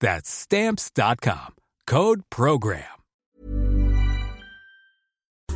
That's 0.00 0.28
Stamps.com. 0.28 1.54
Code 1.86 2.22
Program. 2.28 2.96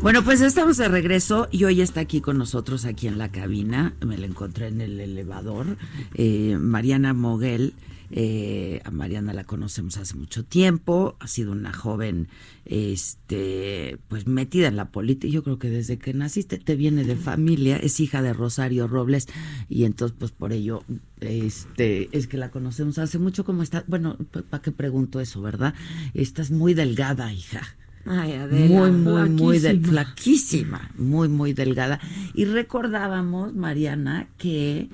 Bueno, 0.02 0.24
pues 0.24 0.40
estamos 0.40 0.78
de 0.78 0.88
regreso 0.88 1.46
y 1.50 1.64
hoy 1.64 1.82
está 1.82 2.00
aquí 2.00 2.22
con 2.22 2.38
nosotros, 2.38 2.86
aquí 2.86 3.06
en 3.06 3.18
la 3.18 3.30
cabina. 3.30 3.94
Me 4.00 4.16
la 4.16 4.24
encontré 4.26 4.68
en 4.68 4.80
el 4.80 4.98
elevador. 4.98 5.76
Eh, 6.14 6.56
Mariana 6.58 7.12
Moguel. 7.12 7.74
Eh, 8.12 8.80
a 8.84 8.90
Mariana 8.90 9.32
la 9.32 9.44
conocemos 9.44 9.96
hace 9.96 10.16
mucho 10.16 10.44
tiempo, 10.44 11.16
ha 11.20 11.28
sido 11.28 11.52
una 11.52 11.72
joven, 11.72 12.28
este, 12.64 13.98
pues 14.08 14.26
metida 14.26 14.66
en 14.66 14.76
la 14.76 14.90
política. 14.90 15.32
Yo 15.32 15.44
creo 15.44 15.58
que 15.58 15.70
desde 15.70 15.98
que 15.98 16.12
naciste 16.12 16.58
te 16.58 16.74
viene 16.74 17.04
de 17.04 17.16
familia, 17.16 17.76
es 17.76 18.00
hija 18.00 18.20
de 18.20 18.32
Rosario 18.32 18.88
Robles 18.88 19.28
y 19.68 19.84
entonces, 19.84 20.16
pues 20.18 20.32
por 20.32 20.52
ello, 20.52 20.82
este, 21.20 22.08
es 22.16 22.26
que 22.26 22.36
la 22.36 22.50
conocemos 22.50 22.98
hace 22.98 23.18
mucho. 23.18 23.44
¿Cómo 23.44 23.62
está? 23.62 23.84
Bueno, 23.86 24.16
¿para 24.50 24.62
qué 24.62 24.72
pregunto 24.72 25.20
eso, 25.20 25.40
verdad? 25.40 25.74
Estás 26.12 26.50
muy 26.50 26.74
delgada, 26.74 27.32
hija. 27.32 27.62
Ay, 28.06 28.32
Adela, 28.32 28.66
muy, 28.66 28.90
muy, 28.90 29.28
muy 29.28 29.58
de, 29.58 29.78
flaquísima. 29.78 30.78
flaquísima, 30.78 30.90
muy, 30.96 31.28
muy 31.28 31.52
delgada. 31.52 32.00
Y 32.34 32.46
recordábamos, 32.46 33.54
Mariana, 33.54 34.28
que 34.38 34.88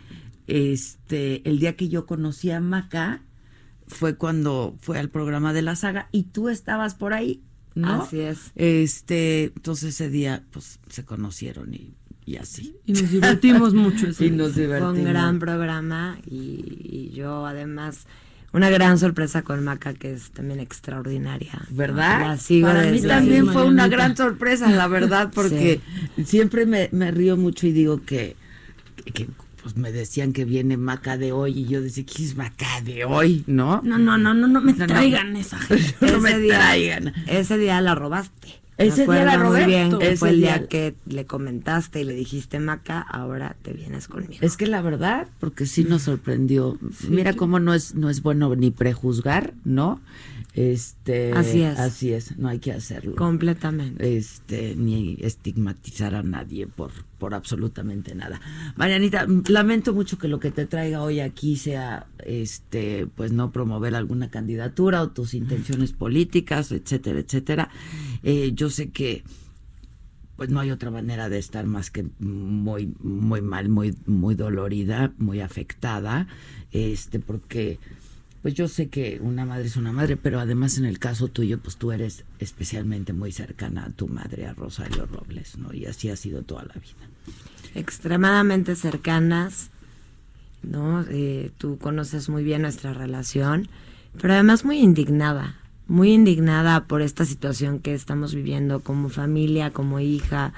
este 0.46 1.48
el 1.48 1.58
día 1.58 1.76
que 1.76 1.88
yo 1.88 2.06
conocí 2.06 2.50
a 2.50 2.60
Maca 2.60 3.22
fue 3.88 4.16
cuando 4.16 4.76
fue 4.80 4.98
al 4.98 5.10
programa 5.10 5.52
de 5.52 5.62
la 5.62 5.76
saga 5.76 6.08
y 6.12 6.24
tú 6.24 6.48
estabas 6.48 6.94
por 6.94 7.12
ahí, 7.12 7.42
¿no? 7.74 8.02
Así 8.02 8.20
es. 8.20 8.52
Este, 8.56 9.44
entonces 9.44 9.94
ese 9.94 10.10
día, 10.10 10.44
pues, 10.50 10.80
se 10.88 11.04
conocieron 11.04 11.72
y, 11.72 11.94
y 12.24 12.36
así. 12.36 12.76
Y 12.84 12.92
nos 12.92 13.10
divertimos 13.10 13.74
mucho 13.74 14.06
ese 14.08 14.26
Y 14.26 14.30
nos 14.30 14.56
divertimos. 14.56 14.94
Fue 14.94 15.04
un 15.04 15.08
gran 15.08 15.38
programa 15.38 16.18
y, 16.26 16.64
y 16.82 17.12
yo 17.14 17.46
además 17.46 18.06
una 18.56 18.70
gran 18.70 18.98
sorpresa 18.98 19.42
con 19.42 19.62
Maca 19.62 19.92
que 19.92 20.14
es 20.14 20.30
también 20.30 20.60
extraordinaria. 20.60 21.60
¿Verdad? 21.70 22.20
La 22.20 22.36
sigo 22.38 22.68
Para 22.68 22.90
mí 22.90 23.02
también 23.02 23.46
fue 23.48 23.64
una 23.66 23.86
gran 23.86 24.16
sorpresa, 24.16 24.70
la 24.70 24.88
verdad, 24.88 25.30
porque 25.34 25.80
siempre 26.24 26.64
me, 26.64 26.88
me 26.90 27.10
río 27.10 27.36
mucho 27.36 27.66
y 27.66 27.72
digo 27.72 28.00
que, 28.02 28.34
que, 29.12 29.28
pues 29.66 29.76
me 29.76 29.90
decían 29.90 30.32
que 30.32 30.44
viene 30.44 30.76
Maca 30.76 31.18
de 31.18 31.32
hoy 31.32 31.58
y 31.58 31.64
yo 31.66 31.80
decía, 31.80 32.04
¿qué 32.06 32.22
es 32.24 32.36
Maca 32.36 32.80
de 32.84 33.04
hoy? 33.04 33.42
¿No? 33.48 33.80
No, 33.82 33.98
no, 33.98 34.16
no, 34.16 34.32
no, 34.32 34.46
no 34.46 34.60
me 34.60 34.72
No, 34.74 34.78
no. 34.78 34.86
traigan 34.86 35.34
esa 35.34 35.58
gente. 35.58 35.96
no 36.12 36.20
me 36.20 36.30
ese 36.30 36.38
día- 36.38 36.54
traigan. 36.54 37.12
Ese 37.26 37.58
día 37.58 37.80
la 37.80 37.96
robaste. 37.96 38.60
Ese 38.78 39.08
Me 39.08 39.14
día 39.16 39.24
la 39.24 39.36
robé. 39.38 39.62
Muy 39.64 39.72
bien, 39.72 39.98
que 39.98 40.16
fue 40.16 40.28
el 40.30 40.36
día- 40.40 40.58
día 40.58 40.68
que 40.68 40.94
le 41.06 41.26
comentaste 41.26 42.00
y 42.00 42.04
le 42.04 42.14
dijiste, 42.14 42.60
Maca, 42.60 43.00
ahora 43.00 43.56
te 43.62 43.72
vienes 43.72 44.06
conmigo. 44.06 44.38
Es 44.40 44.56
que 44.56 44.68
la 44.68 44.82
verdad, 44.82 45.26
porque 45.40 45.66
sí 45.66 45.82
nos 45.82 46.02
sorprendió. 46.02 46.78
Mira 47.08 47.32
cómo 47.32 47.58
no 47.58 47.74
es, 47.74 47.96
no 47.96 48.08
es 48.08 48.22
bueno 48.22 48.54
ni 48.54 48.70
prejuzgar, 48.70 49.52
¿no? 49.64 50.00
Este, 50.56 51.32
Así 51.34 51.60
es. 51.60 51.78
Así 51.78 52.12
es, 52.14 52.38
no 52.38 52.48
hay 52.48 52.60
que 52.60 52.72
hacerlo. 52.72 53.14
Completamente. 53.14 54.16
este 54.16 54.74
ni 54.74 55.18
estigmatizar 55.20 56.14
a 56.14 56.22
nadie 56.22 56.66
por 56.66 56.92
por 57.18 57.34
absolutamente 57.34 58.14
nada. 58.14 58.40
Marianita, 58.74 59.26
lamento 59.48 59.92
mucho 59.92 60.16
que 60.16 60.28
lo 60.28 60.40
que 60.40 60.50
te 60.50 60.64
traiga 60.64 61.02
hoy 61.02 61.20
aquí 61.20 61.56
sea 61.56 62.06
este 62.24 63.06
pues 63.06 63.32
no 63.32 63.52
promover 63.52 63.94
alguna 63.94 64.30
candidatura 64.30 65.02
o 65.02 65.10
tus 65.10 65.34
intenciones 65.34 65.92
políticas, 65.92 66.72
etcétera, 66.72 67.20
etcétera. 67.20 67.68
Eh, 68.22 68.52
yo 68.54 68.70
sé 68.70 68.88
que 68.88 69.24
pues 70.36 70.48
no 70.48 70.60
hay 70.60 70.70
otra 70.70 70.90
manera 70.90 71.28
de 71.28 71.36
estar 71.36 71.66
más 71.66 71.90
que 71.90 72.06
muy 72.18 72.94
muy 72.98 73.42
mal, 73.42 73.68
muy 73.68 73.94
muy 74.06 74.34
dolorida, 74.34 75.12
muy 75.18 75.40
afectada, 75.40 76.28
este 76.72 77.20
porque 77.20 77.78
pues 78.46 78.54
yo 78.54 78.68
sé 78.68 78.86
que 78.86 79.18
una 79.20 79.44
madre 79.44 79.66
es 79.66 79.76
una 79.76 79.90
madre, 79.90 80.16
pero 80.16 80.38
además 80.38 80.78
en 80.78 80.84
el 80.84 81.00
caso 81.00 81.26
tuyo, 81.26 81.58
pues 81.58 81.78
tú 81.78 81.90
eres 81.90 82.22
especialmente 82.38 83.12
muy 83.12 83.32
cercana 83.32 83.86
a 83.86 83.90
tu 83.90 84.06
madre, 84.06 84.46
a 84.46 84.54
Rosario 84.54 85.04
Robles, 85.04 85.58
¿no? 85.58 85.74
Y 85.74 85.86
así 85.86 86.10
ha 86.10 86.16
sido 86.16 86.42
toda 86.42 86.62
la 86.62 86.74
vida. 86.74 86.94
extremadamente 87.74 88.76
cercanas, 88.76 89.70
¿no? 90.62 91.04
Eh, 91.10 91.50
tú 91.58 91.76
conoces 91.78 92.28
muy 92.28 92.44
bien 92.44 92.62
nuestra 92.62 92.94
relación, 92.94 93.66
pero 94.22 94.34
además 94.34 94.64
muy 94.64 94.78
indignada, 94.78 95.56
muy 95.88 96.12
indignada 96.12 96.84
por 96.84 97.02
esta 97.02 97.24
situación 97.24 97.80
que 97.80 97.94
estamos 97.94 98.32
viviendo 98.32 98.78
como 98.78 99.08
familia, 99.08 99.72
como 99.72 99.98
hija, 99.98 100.52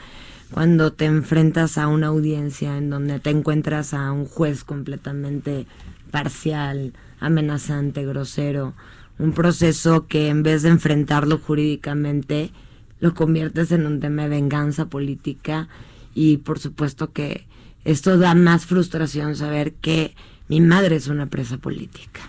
cuando 0.50 0.92
te 0.92 1.06
enfrentas 1.06 1.78
a 1.78 1.88
una 1.88 2.08
audiencia 2.08 2.76
en 2.76 2.90
donde 2.90 3.18
te 3.18 3.30
encuentras 3.30 3.94
a 3.94 4.12
un 4.12 4.26
juez 4.26 4.62
completamente 4.62 5.64
parcial, 6.10 6.92
amenazante, 7.20 8.04
grosero, 8.04 8.74
un 9.18 9.32
proceso 9.32 10.06
que 10.06 10.28
en 10.28 10.42
vez 10.42 10.62
de 10.62 10.70
enfrentarlo 10.70 11.38
jurídicamente, 11.38 12.52
lo 13.00 13.14
conviertes 13.14 13.72
en 13.72 13.86
un 13.86 14.00
tema 14.00 14.22
de 14.22 14.28
venganza 14.28 14.86
política 14.86 15.68
y 16.14 16.38
por 16.38 16.58
supuesto 16.58 17.12
que 17.12 17.46
esto 17.84 18.18
da 18.18 18.34
más 18.34 18.66
frustración 18.66 19.36
saber 19.36 19.74
que 19.74 20.14
mi 20.48 20.60
madre 20.60 20.96
es 20.96 21.08
una 21.08 21.26
presa 21.26 21.58
política, 21.58 22.20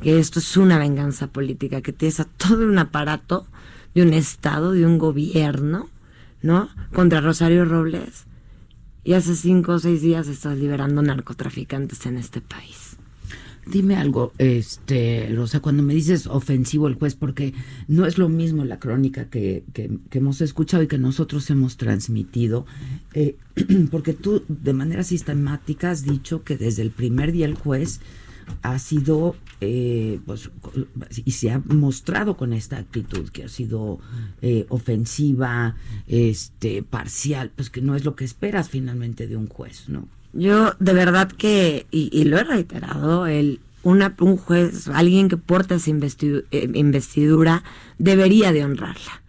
que 0.00 0.18
esto 0.18 0.38
es 0.38 0.56
una 0.56 0.78
venganza 0.78 1.28
política, 1.28 1.82
que 1.82 1.92
tienes 1.92 2.20
a 2.20 2.24
todo 2.24 2.66
un 2.66 2.78
aparato 2.78 3.46
de 3.94 4.02
un 4.02 4.12
Estado, 4.12 4.72
de 4.72 4.86
un 4.86 4.98
gobierno, 4.98 5.88
¿no? 6.40 6.68
Contra 6.92 7.20
Rosario 7.20 7.64
Robles. 7.64 8.24
Y 9.04 9.14
hace 9.14 9.34
cinco 9.34 9.72
o 9.72 9.78
seis 9.78 10.00
días 10.00 10.28
estás 10.28 10.56
liberando 10.56 11.02
narcotraficantes 11.02 12.06
en 12.06 12.16
este 12.16 12.40
país. 12.40 12.91
Dime 13.64 13.94
algo, 13.94 14.32
este, 14.38 15.30
Rosa, 15.34 15.60
cuando 15.60 15.84
me 15.84 15.94
dices 15.94 16.26
ofensivo 16.26 16.88
el 16.88 16.94
juez, 16.96 17.14
porque 17.14 17.54
no 17.86 18.06
es 18.06 18.18
lo 18.18 18.28
mismo 18.28 18.64
la 18.64 18.80
crónica 18.80 19.30
que, 19.30 19.62
que- 19.72 19.98
que 20.10 20.18
hemos 20.18 20.40
escuchado 20.40 20.82
y 20.82 20.88
que 20.88 20.98
nosotros 20.98 21.48
hemos 21.48 21.76
transmitido, 21.76 22.66
eh, 23.14 23.36
porque 23.92 24.14
tú 24.14 24.42
de 24.48 24.72
manera 24.72 25.04
sistemática 25.04 25.92
has 25.92 26.04
dicho 26.04 26.42
que 26.42 26.56
desde 26.56 26.82
el 26.82 26.90
primer 26.90 27.30
día 27.30 27.46
el 27.46 27.54
juez 27.54 28.00
ha 28.62 28.80
sido, 28.80 29.36
eh, 29.60 30.18
pues, 30.26 30.50
y 31.24 31.30
se 31.30 31.52
ha 31.52 31.60
mostrado 31.60 32.36
con 32.36 32.52
esta 32.52 32.78
actitud 32.78 33.28
que 33.30 33.44
ha 33.44 33.48
sido 33.48 34.00
eh, 34.42 34.66
ofensiva, 34.70 35.76
este, 36.08 36.82
parcial, 36.82 37.52
pues 37.54 37.70
que 37.70 37.80
no 37.80 37.94
es 37.94 38.04
lo 38.04 38.16
que 38.16 38.24
esperas 38.24 38.68
finalmente 38.68 39.28
de 39.28 39.36
un 39.36 39.46
juez, 39.46 39.88
¿no? 39.88 40.08
Yo 40.32 40.74
de 40.78 40.92
verdad 40.92 41.30
que, 41.30 41.86
y, 41.90 42.08
y 42.12 42.24
lo 42.24 42.38
he 42.38 42.44
reiterado, 42.44 43.26
el, 43.26 43.60
una, 43.82 44.14
un 44.20 44.36
juez, 44.36 44.88
alguien 44.88 45.28
que 45.28 45.36
porta 45.36 45.74
esa 45.74 45.90
eh, 45.90 46.70
investidura, 46.74 47.64
debería 47.98 48.52
de 48.52 48.64
honrarla. 48.64 49.22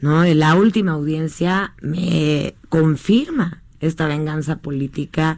¿no? 0.00 0.24
La 0.24 0.54
última 0.54 0.92
audiencia 0.92 1.74
me 1.80 2.54
confirma 2.68 3.62
esta 3.80 4.06
venganza 4.06 4.58
política, 4.58 5.36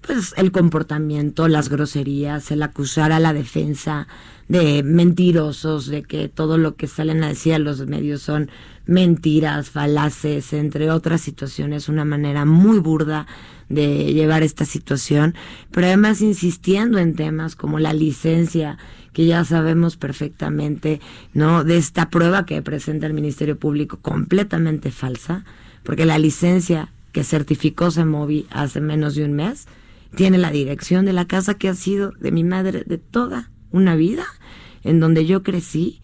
pues 0.00 0.34
el 0.36 0.52
comportamiento, 0.52 1.48
las 1.48 1.68
groserías, 1.68 2.50
el 2.50 2.62
acusar 2.62 3.12
a 3.12 3.20
la 3.20 3.34
defensa 3.34 4.08
de 4.48 4.82
mentirosos, 4.82 5.86
de 5.86 6.02
que 6.02 6.28
todo 6.28 6.56
lo 6.56 6.76
que 6.76 6.86
salen 6.86 7.22
a 7.22 7.28
decir 7.28 7.54
a 7.54 7.58
los 7.58 7.86
medios 7.86 8.22
son 8.22 8.50
mentiras, 8.88 9.68
falaces, 9.68 10.52
entre 10.54 10.90
otras 10.90 11.20
situaciones, 11.20 11.90
una 11.90 12.06
manera 12.06 12.46
muy 12.46 12.78
burda 12.78 13.26
de 13.68 14.14
llevar 14.14 14.42
esta 14.42 14.64
situación, 14.64 15.34
pero 15.70 15.86
además 15.86 16.22
insistiendo 16.22 16.98
en 16.98 17.14
temas 17.14 17.54
como 17.54 17.78
la 17.78 17.92
licencia, 17.92 18.78
que 19.12 19.26
ya 19.26 19.44
sabemos 19.44 19.98
perfectamente, 19.98 21.00
¿no? 21.34 21.64
De 21.64 21.76
esta 21.76 22.08
prueba 22.08 22.46
que 22.46 22.62
presenta 22.62 23.06
el 23.06 23.12
Ministerio 23.12 23.58
Público 23.58 23.98
completamente 24.00 24.90
falsa, 24.90 25.44
porque 25.82 26.06
la 26.06 26.18
licencia 26.18 26.90
que 27.12 27.24
certificó 27.24 27.90
Semovi 27.90 28.46
hace 28.50 28.80
menos 28.80 29.14
de 29.14 29.24
un 29.24 29.34
mes 29.34 29.66
tiene 30.14 30.38
la 30.38 30.50
dirección 30.50 31.04
de 31.04 31.12
la 31.12 31.26
casa 31.26 31.54
que 31.54 31.68
ha 31.68 31.74
sido 31.74 32.12
de 32.12 32.32
mi 32.32 32.42
madre 32.42 32.84
de 32.86 32.96
toda 32.96 33.50
una 33.70 33.96
vida, 33.96 34.24
en 34.82 34.98
donde 34.98 35.26
yo 35.26 35.42
crecí 35.42 36.00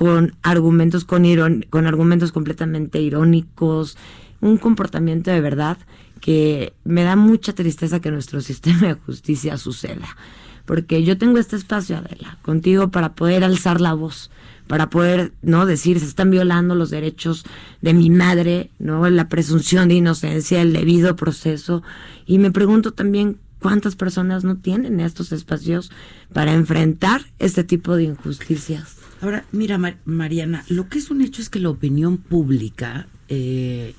con 0.00 0.34
argumentos 0.42 1.04
con, 1.04 1.26
con 1.68 1.86
argumentos 1.86 2.32
completamente 2.32 3.02
irónicos, 3.02 3.98
un 4.40 4.56
comportamiento 4.56 5.30
de 5.30 5.42
verdad 5.42 5.76
que 6.22 6.72
me 6.84 7.02
da 7.02 7.16
mucha 7.16 7.52
tristeza 7.52 8.00
que 8.00 8.10
nuestro 8.10 8.40
sistema 8.40 8.86
de 8.86 8.94
justicia 8.94 9.58
suceda. 9.58 10.16
Porque 10.64 11.04
yo 11.04 11.18
tengo 11.18 11.36
este 11.36 11.56
espacio, 11.56 11.98
Adela, 11.98 12.38
contigo 12.40 12.90
para 12.90 13.12
poder 13.12 13.44
alzar 13.44 13.82
la 13.82 13.92
voz, 13.92 14.30
para 14.68 14.88
poder, 14.88 15.34
¿no? 15.42 15.66
Decir, 15.66 16.00
se 16.00 16.06
están 16.06 16.30
violando 16.30 16.74
los 16.74 16.88
derechos 16.88 17.44
de 17.82 17.92
mi 17.92 18.08
madre, 18.08 18.70
¿no? 18.78 19.06
La 19.10 19.28
presunción 19.28 19.88
de 19.88 19.96
inocencia, 19.96 20.62
el 20.62 20.72
debido 20.72 21.14
proceso. 21.14 21.82
Y 22.24 22.38
me 22.38 22.50
pregunto 22.50 22.92
también 22.92 23.36
cuántas 23.58 23.96
personas 23.96 24.44
no 24.44 24.56
tienen 24.56 24.98
estos 24.98 25.30
espacios 25.30 25.92
para 26.32 26.54
enfrentar 26.54 27.26
este 27.38 27.64
tipo 27.64 27.96
de 27.96 28.04
injusticias. 28.04 28.99
Ahora, 29.20 29.44
mira, 29.52 29.78
Mariana, 30.04 30.64
lo 30.68 30.88
que 30.88 30.98
es 30.98 31.10
un 31.10 31.20
hecho 31.20 31.42
es 31.42 31.50
que 31.50 31.58
la 31.58 31.70
opinión 31.70 32.16
pública 32.16 33.06
eh, 33.28 33.94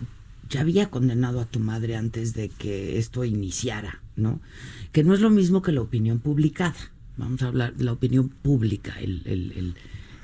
ya 0.49 0.61
había 0.61 0.89
condenado 0.89 1.39
a 1.39 1.45
tu 1.45 1.59
madre 1.59 1.95
antes 1.95 2.33
de 2.33 2.49
que 2.49 2.97
esto 2.97 3.23
iniciara, 3.23 4.01
¿no? 4.15 4.41
Que 4.91 5.03
no 5.03 5.13
es 5.13 5.21
lo 5.21 5.29
mismo 5.29 5.61
que 5.61 5.71
la 5.71 5.81
opinión 5.81 6.19
publicada. 6.19 6.75
Vamos 7.17 7.41
a 7.43 7.47
hablar 7.47 7.75
de 7.75 7.83
la 7.83 7.91
opinión 7.91 8.29
pública, 8.29 8.99
el, 8.99 9.21
el, 9.25 9.51
el 9.51 9.75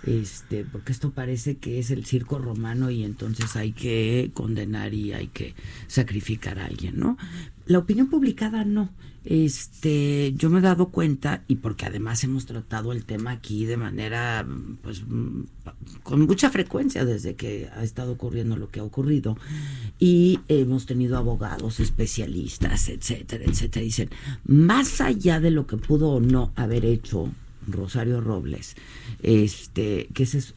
este, 0.08 0.64
porque 0.64 0.94
esto 0.94 1.12
parece 1.12 1.58
que 1.58 1.80
es 1.80 1.92
el 1.92 2.06
circo 2.06 2.40
romano 2.40 2.90
y 2.90 3.04
entonces 3.04 3.56
hay 3.56 3.74
que 3.74 4.32
condenar 4.34 4.94
y 4.94 5.14
hay 5.14 5.28
que 5.28 5.54
sacrificar 5.88 6.60
a 6.60 6.66
alguien, 6.66 6.98
¿no? 6.98 7.18
La 7.66 7.80
opinión 7.80 8.08
publicada 8.08 8.64
no. 8.64 8.90
Este, 9.30 10.34
yo 10.38 10.50
me 10.50 10.60
he 10.60 10.62
dado 10.62 10.88
cuenta 10.88 11.44
y 11.50 11.58
porque 11.58 11.86
además 11.86 12.24
hemos 12.24 12.46
tratado 12.46 12.94
el 12.94 13.04
tema 13.04 13.32
aquí 13.32 13.66
de 13.66 13.76
manera 13.76 14.48
pues 14.82 15.04
con 16.04 16.22
mucha 16.26 16.50
frecuencia 16.50 17.04
desde 17.04 17.36
que 17.36 17.68
ha 17.76 17.84
estado 17.84 18.14
ocurriendo 18.14 18.56
lo 18.56 18.70
que 18.70 18.80
ha 18.80 18.86
ocurrido 18.86 19.38
y 20.00 20.40
hemos 20.48 20.86
tenido 20.86 21.18
abogados 21.18 21.82
especialistas, 21.82 22.88
etcétera, 22.88 23.44
etcétera, 23.44 23.84
dicen, 23.84 24.10
más 24.46 25.02
allá 25.02 25.42
de 25.42 25.52
lo 25.52 25.68
que 25.68 25.76
pudo 25.76 26.12
o 26.12 26.20
no 26.22 26.54
haber 26.56 26.86
hecho 26.86 27.30
Rosario 27.68 28.22
Robles, 28.22 28.78
este, 29.24 30.08
que 30.14 30.24
es 30.24 30.36
eso, 30.36 30.54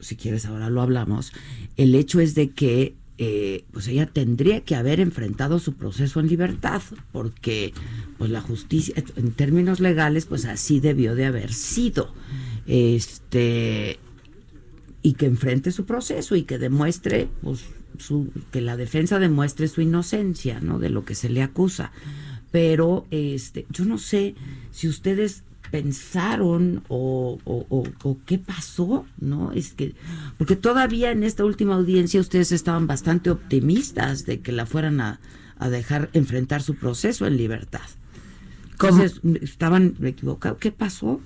si 0.00 0.16
quieres 0.16 0.46
ahora 0.46 0.70
lo 0.70 0.80
hablamos, 0.80 1.32
el 1.76 1.94
hecho 1.94 2.18
es 2.20 2.34
de 2.34 2.48
que 2.48 2.94
eh, 3.22 3.64
pues 3.70 3.86
ella 3.86 4.06
tendría 4.06 4.62
que 4.62 4.74
haber 4.74 4.98
enfrentado 4.98 5.58
su 5.58 5.74
proceso 5.74 6.20
en 6.20 6.28
libertad, 6.28 6.80
porque 7.12 7.74
pues 8.16 8.30
la 8.30 8.40
justicia, 8.40 8.94
en 9.14 9.32
términos 9.32 9.78
legales, 9.78 10.24
pues 10.24 10.46
así 10.46 10.80
debió 10.80 11.14
de 11.14 11.26
haber 11.26 11.52
sido. 11.52 12.14
Este 12.66 13.98
y 15.02 15.12
que 15.14 15.26
enfrente 15.26 15.70
su 15.70 15.84
proceso 15.84 16.34
y 16.34 16.44
que 16.44 16.56
demuestre 16.56 17.28
pues 17.42 17.66
su, 17.98 18.30
que 18.52 18.62
la 18.62 18.78
defensa 18.78 19.18
demuestre 19.18 19.68
su 19.68 19.82
inocencia, 19.82 20.60
¿no? 20.60 20.78
de 20.78 20.88
lo 20.88 21.04
que 21.04 21.14
se 21.14 21.28
le 21.28 21.42
acusa. 21.42 21.92
Pero 22.50 23.06
este, 23.10 23.66
yo 23.68 23.84
no 23.84 23.98
sé 23.98 24.34
si 24.72 24.88
ustedes 24.88 25.42
pensaron 25.70 26.82
o, 26.88 27.38
o, 27.44 28.18
qué 28.26 28.38
pasó, 28.38 29.06
¿no? 29.18 29.52
Es 29.52 29.72
que, 29.74 29.94
porque 30.38 30.56
todavía 30.56 31.12
en 31.12 31.22
esta 31.22 31.44
última 31.44 31.74
audiencia 31.74 32.20
ustedes 32.20 32.52
estaban 32.52 32.86
bastante 32.86 33.30
optimistas 33.30 34.26
de 34.26 34.40
que 34.40 34.52
la 34.52 34.66
fueran 34.66 35.00
a, 35.00 35.20
dejar 35.70 36.08
enfrentar 36.14 36.62
su 36.62 36.74
proceso 36.74 37.26
en 37.26 37.36
libertad. 37.36 37.82
¿Cómo? 38.78 39.04
estaban 39.42 39.94
equivocados. 40.02 40.58
¿Qué 40.58 40.72
pasó? 40.72 41.20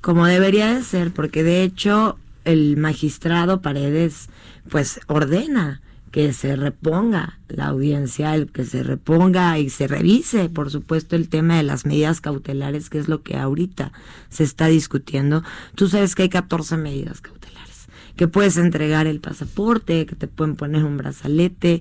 Como 0.00 0.26
debería 0.26 0.72
de 0.72 0.84
ser, 0.84 1.10
porque 1.10 1.42
de 1.42 1.64
hecho 1.64 2.16
el 2.44 2.76
magistrado 2.76 3.62
Paredes 3.62 4.28
pues 4.68 5.00
ordena 5.08 5.80
que 6.10 6.32
se 6.32 6.56
reponga 6.56 7.38
la 7.48 7.66
audiencia, 7.66 8.34
el 8.34 8.50
que 8.50 8.64
se 8.64 8.82
reponga 8.82 9.58
y 9.58 9.70
se 9.70 9.86
revise, 9.86 10.48
por 10.48 10.70
supuesto, 10.70 11.16
el 11.16 11.28
tema 11.28 11.56
de 11.56 11.62
las 11.62 11.86
medidas 11.86 12.20
cautelares, 12.20 12.90
que 12.90 12.98
es 12.98 13.08
lo 13.08 13.22
que 13.22 13.36
ahorita 13.36 13.92
se 14.28 14.44
está 14.44 14.66
discutiendo. 14.66 15.42
Tú 15.74 15.88
sabes 15.88 16.14
que 16.14 16.22
hay 16.22 16.28
14 16.28 16.76
medidas 16.76 17.20
cautelares, 17.20 17.88
que 18.16 18.28
puedes 18.28 18.56
entregar 18.56 19.06
el 19.06 19.20
pasaporte, 19.20 20.06
que 20.06 20.16
te 20.16 20.26
pueden 20.26 20.56
poner 20.56 20.84
un 20.84 20.96
brazalete. 20.96 21.80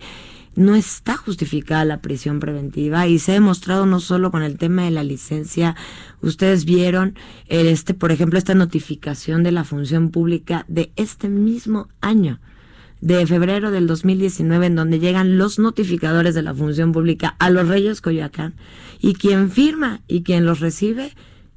No 0.55 0.75
está 0.75 1.15
justificada 1.15 1.85
la 1.85 2.01
prisión 2.01 2.39
preventiva 2.39 3.07
y 3.07 3.17
se 3.17 3.31
ha 3.31 3.35
demostrado 3.35 3.85
no 3.85 3.99
solo 3.99 4.29
con 4.29 4.43
el 4.43 4.57
tema 4.57 4.83
de 4.83 4.91
la 4.91 5.03
licencia. 5.03 5.75
Ustedes 6.21 6.65
vieron 6.65 7.15
este, 7.47 7.93
por 7.93 8.11
ejemplo, 8.11 8.37
esta 8.37 8.55
notificación 8.55 9.41
de 9.41 9.51
la 9.51 9.63
función 9.63 10.09
pública 10.09 10.65
de 10.67 10.91
este 10.95 11.29
mismo 11.29 11.87
año 12.01 12.39
de 13.01 13.25
febrero 13.25 13.71
del 13.71 13.87
2019 13.87 14.67
en 14.67 14.75
donde 14.75 14.99
llegan 14.99 15.37
los 15.37 15.59
notificadores 15.59 16.35
de 16.35 16.41
la 16.41 16.53
función 16.53 16.91
pública 16.91 17.35
a 17.39 17.49
los 17.49 17.67
Reyes 17.67 18.01
Coyoacán 18.01 18.55
y 18.99 19.13
quien 19.13 19.51
firma 19.51 20.01
y 20.07 20.23
quien 20.23 20.45
los 20.45 20.59
recibe 20.59 21.13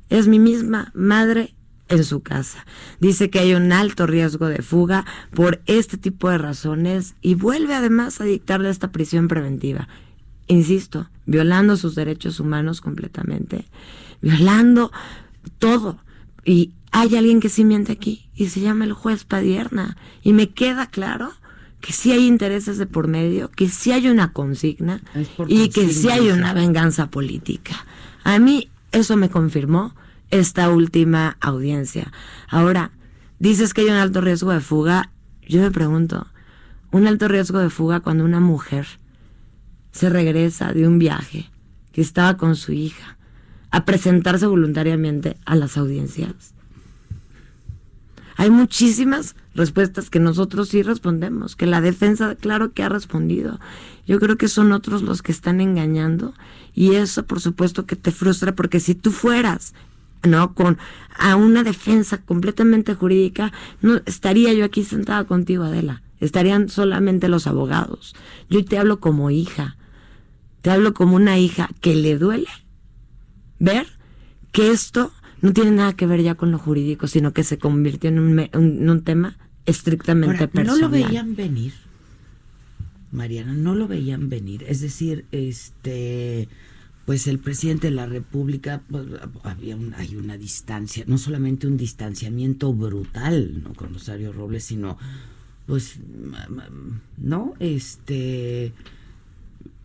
es 0.09 0.29
mi 0.29 0.39
misma 0.39 0.93
madre 0.95 1.55
en 1.89 2.05
su 2.05 2.23
casa. 2.23 2.65
Dice 3.01 3.31
que 3.31 3.41
hay 3.41 3.55
un 3.55 3.73
alto 3.73 4.07
riesgo 4.07 4.47
de 4.47 4.63
fuga 4.63 5.05
por 5.35 5.61
este 5.67 5.99
tipo 5.99 6.31
de 6.31 6.39
razones 6.39 7.17
y 7.21 7.35
vuelve 7.35 7.75
además 7.75 8.21
a 8.21 8.25
dictarle 8.25 8.71
esta 8.71 8.93
prisión 8.93 9.29
preventiva. 9.29 9.89
Insisto, 10.47 11.09
violando 11.27 11.77
sus 11.77 11.95
derechos 11.95 12.41
humanos 12.41 12.81
completamente, 12.81 13.67
violando 14.21 14.93
todo. 15.59 15.99
Y 16.45 16.73
hay 16.93 17.17
alguien 17.17 17.41
que 17.41 17.49
sí 17.49 17.65
miente 17.65 17.91
aquí 17.91 18.29
y 18.35 18.51
se 18.51 18.61
llama 18.61 18.85
el 18.85 18.93
juez 18.93 19.25
Padierna. 19.25 19.97
Y 20.23 20.35
me 20.35 20.51
queda 20.51 20.87
claro 20.87 21.33
que 21.81 21.93
sí 21.93 22.13
hay 22.13 22.27
intereses 22.27 22.79
de 22.79 22.87
por 22.87 23.09
medio, 23.09 23.51
que 23.51 23.69
sí 23.69 23.93
hay 23.93 24.09
una 24.09 24.33
consigna 24.33 25.03
y 25.49 25.71
que 25.71 25.89
sí 25.89 26.11
hay 26.11 26.31
una 26.31 26.53
venganza 26.53 27.11
política. 27.11 27.87
A 28.25 28.39
mí 28.39 28.71
eso 28.93 29.17
me 29.17 29.31
confirmó 29.31 29.95
esta 30.31 30.69
última 30.69 31.39
audiencia. 31.41 32.13
Ahora, 32.49 32.93
dices 33.39 33.73
que 33.73 33.81
hay 33.81 33.89
un 33.89 33.95
alto 33.95 34.21
riesgo 34.21 34.53
de 34.53 34.61
fuga. 34.61 35.11
Yo 35.49 35.63
me 35.63 35.71
pregunto, 35.71 36.27
un 36.91 37.07
alto 37.07 37.27
riesgo 37.27 37.59
de 37.59 37.71
fuga 37.71 38.01
cuando 38.01 38.25
una 38.25 38.39
mujer 38.39 38.87
se 39.93 40.11
regresa 40.11 40.73
de 40.73 40.87
un 40.87 40.99
viaje 40.99 41.51
que 41.93 42.03
estaba 42.03 42.37
con 42.37 42.55
su 42.55 42.73
hija 42.73 43.17
a 43.71 43.87
presentarse 43.87 44.47
voluntariamente 44.47 45.37
a 45.47 45.57
las 45.57 45.79
audiencias. 45.79 46.55
Hay 48.43 48.51
muchísimas 48.51 49.37
respuestas 49.55 50.11
que 50.11 50.19
nosotros 50.19 50.71
sí 50.71 50.83
respondemos, 50.83 51.55
que 51.55 51.65
la 51.65 51.81
defensa, 51.81 52.35
claro 52.35 52.73
que 52.73 52.83
ha 52.83 52.89
respondido. 52.89 53.61
Yo 54.05 54.19
creo 54.19 54.37
que 54.37 54.49
son 54.49 54.73
otros 54.73 55.03
los 55.03 55.23
que 55.23 55.31
están 55.31 55.61
engañando 55.61 56.35
y 56.75 56.97
eso 56.97 57.25
por 57.25 57.41
supuesto 57.41 57.87
que 57.87 57.95
te 57.95 58.11
frustra 58.11 58.53
porque 58.53 58.81
si 58.81 58.97
tú 58.97 59.13
fueras 59.13 59.75
¿no? 60.25 60.55
Con 60.55 60.79
a 61.17 61.37
una 61.37 61.63
defensa 61.63 62.19
completamente 62.19 62.97
jurídica, 62.97 63.53
no 63.81 64.01
estaría 64.07 64.53
yo 64.55 64.65
aquí 64.65 64.83
sentada 64.83 65.23
contigo, 65.23 65.63
Adela. 65.63 66.03
Estarían 66.19 66.69
solamente 66.69 67.29
los 67.29 67.47
abogados. 67.47 68.17
Yo 68.51 68.65
te 68.65 68.77
hablo 68.77 68.99
como 68.99 69.31
hija. 69.31 69.77
Te 70.63 70.71
hablo 70.73 70.95
como 70.95 71.15
una 71.15 71.39
hija 71.39 71.71
que 71.81 71.95
le 71.95 72.19
duele 72.19 72.51
ver 73.61 73.87
que 74.51 74.73
esto 74.73 75.13
no 75.43 75.53
tiene 75.53 75.73
nada 75.73 75.93
que 75.95 76.07
ver 76.07 76.23
ya 76.23 76.37
con 76.37 76.53
lo 76.53 76.59
jurídico, 76.59 77.07
sino 77.09 77.33
que 77.33 77.45
se 77.45 77.59
convirtió 77.59 78.09
en 78.09 78.19
un, 78.21 79.03
tema 79.03 79.37
estrictamente 79.67 80.49
personal. 80.49 80.81
¿No 80.81 80.87
lo 80.87 80.89
veían 80.89 81.35
venir? 81.35 81.75
Mariana, 83.11 83.53
no 83.53 83.75
lo 83.75 83.89
veían 83.89 84.29
venir. 84.29 84.65
Es 84.67 84.81
decir, 84.81 85.27
este 85.33 86.49
pues 87.05 87.27
el 87.27 87.41
presidente 87.41 87.89
de 87.89 87.95
la 87.95 88.07
República 88.07 88.83
pues, 88.89 89.05
había 89.43 89.77
hay 89.97 90.15
una 90.15 90.39
distancia, 90.39 91.05
no 91.09 91.19
solamente 91.19 91.67
un 91.67 91.77
distanciamiento 91.77 92.73
brutal, 92.73 93.65
¿no? 93.65 93.75
con 93.75 93.93
Rosario 93.93 94.33
Robles, 94.33 94.65
sino 94.65 94.97
pues 95.67 95.99
no, 97.19 97.55
este 97.59 98.73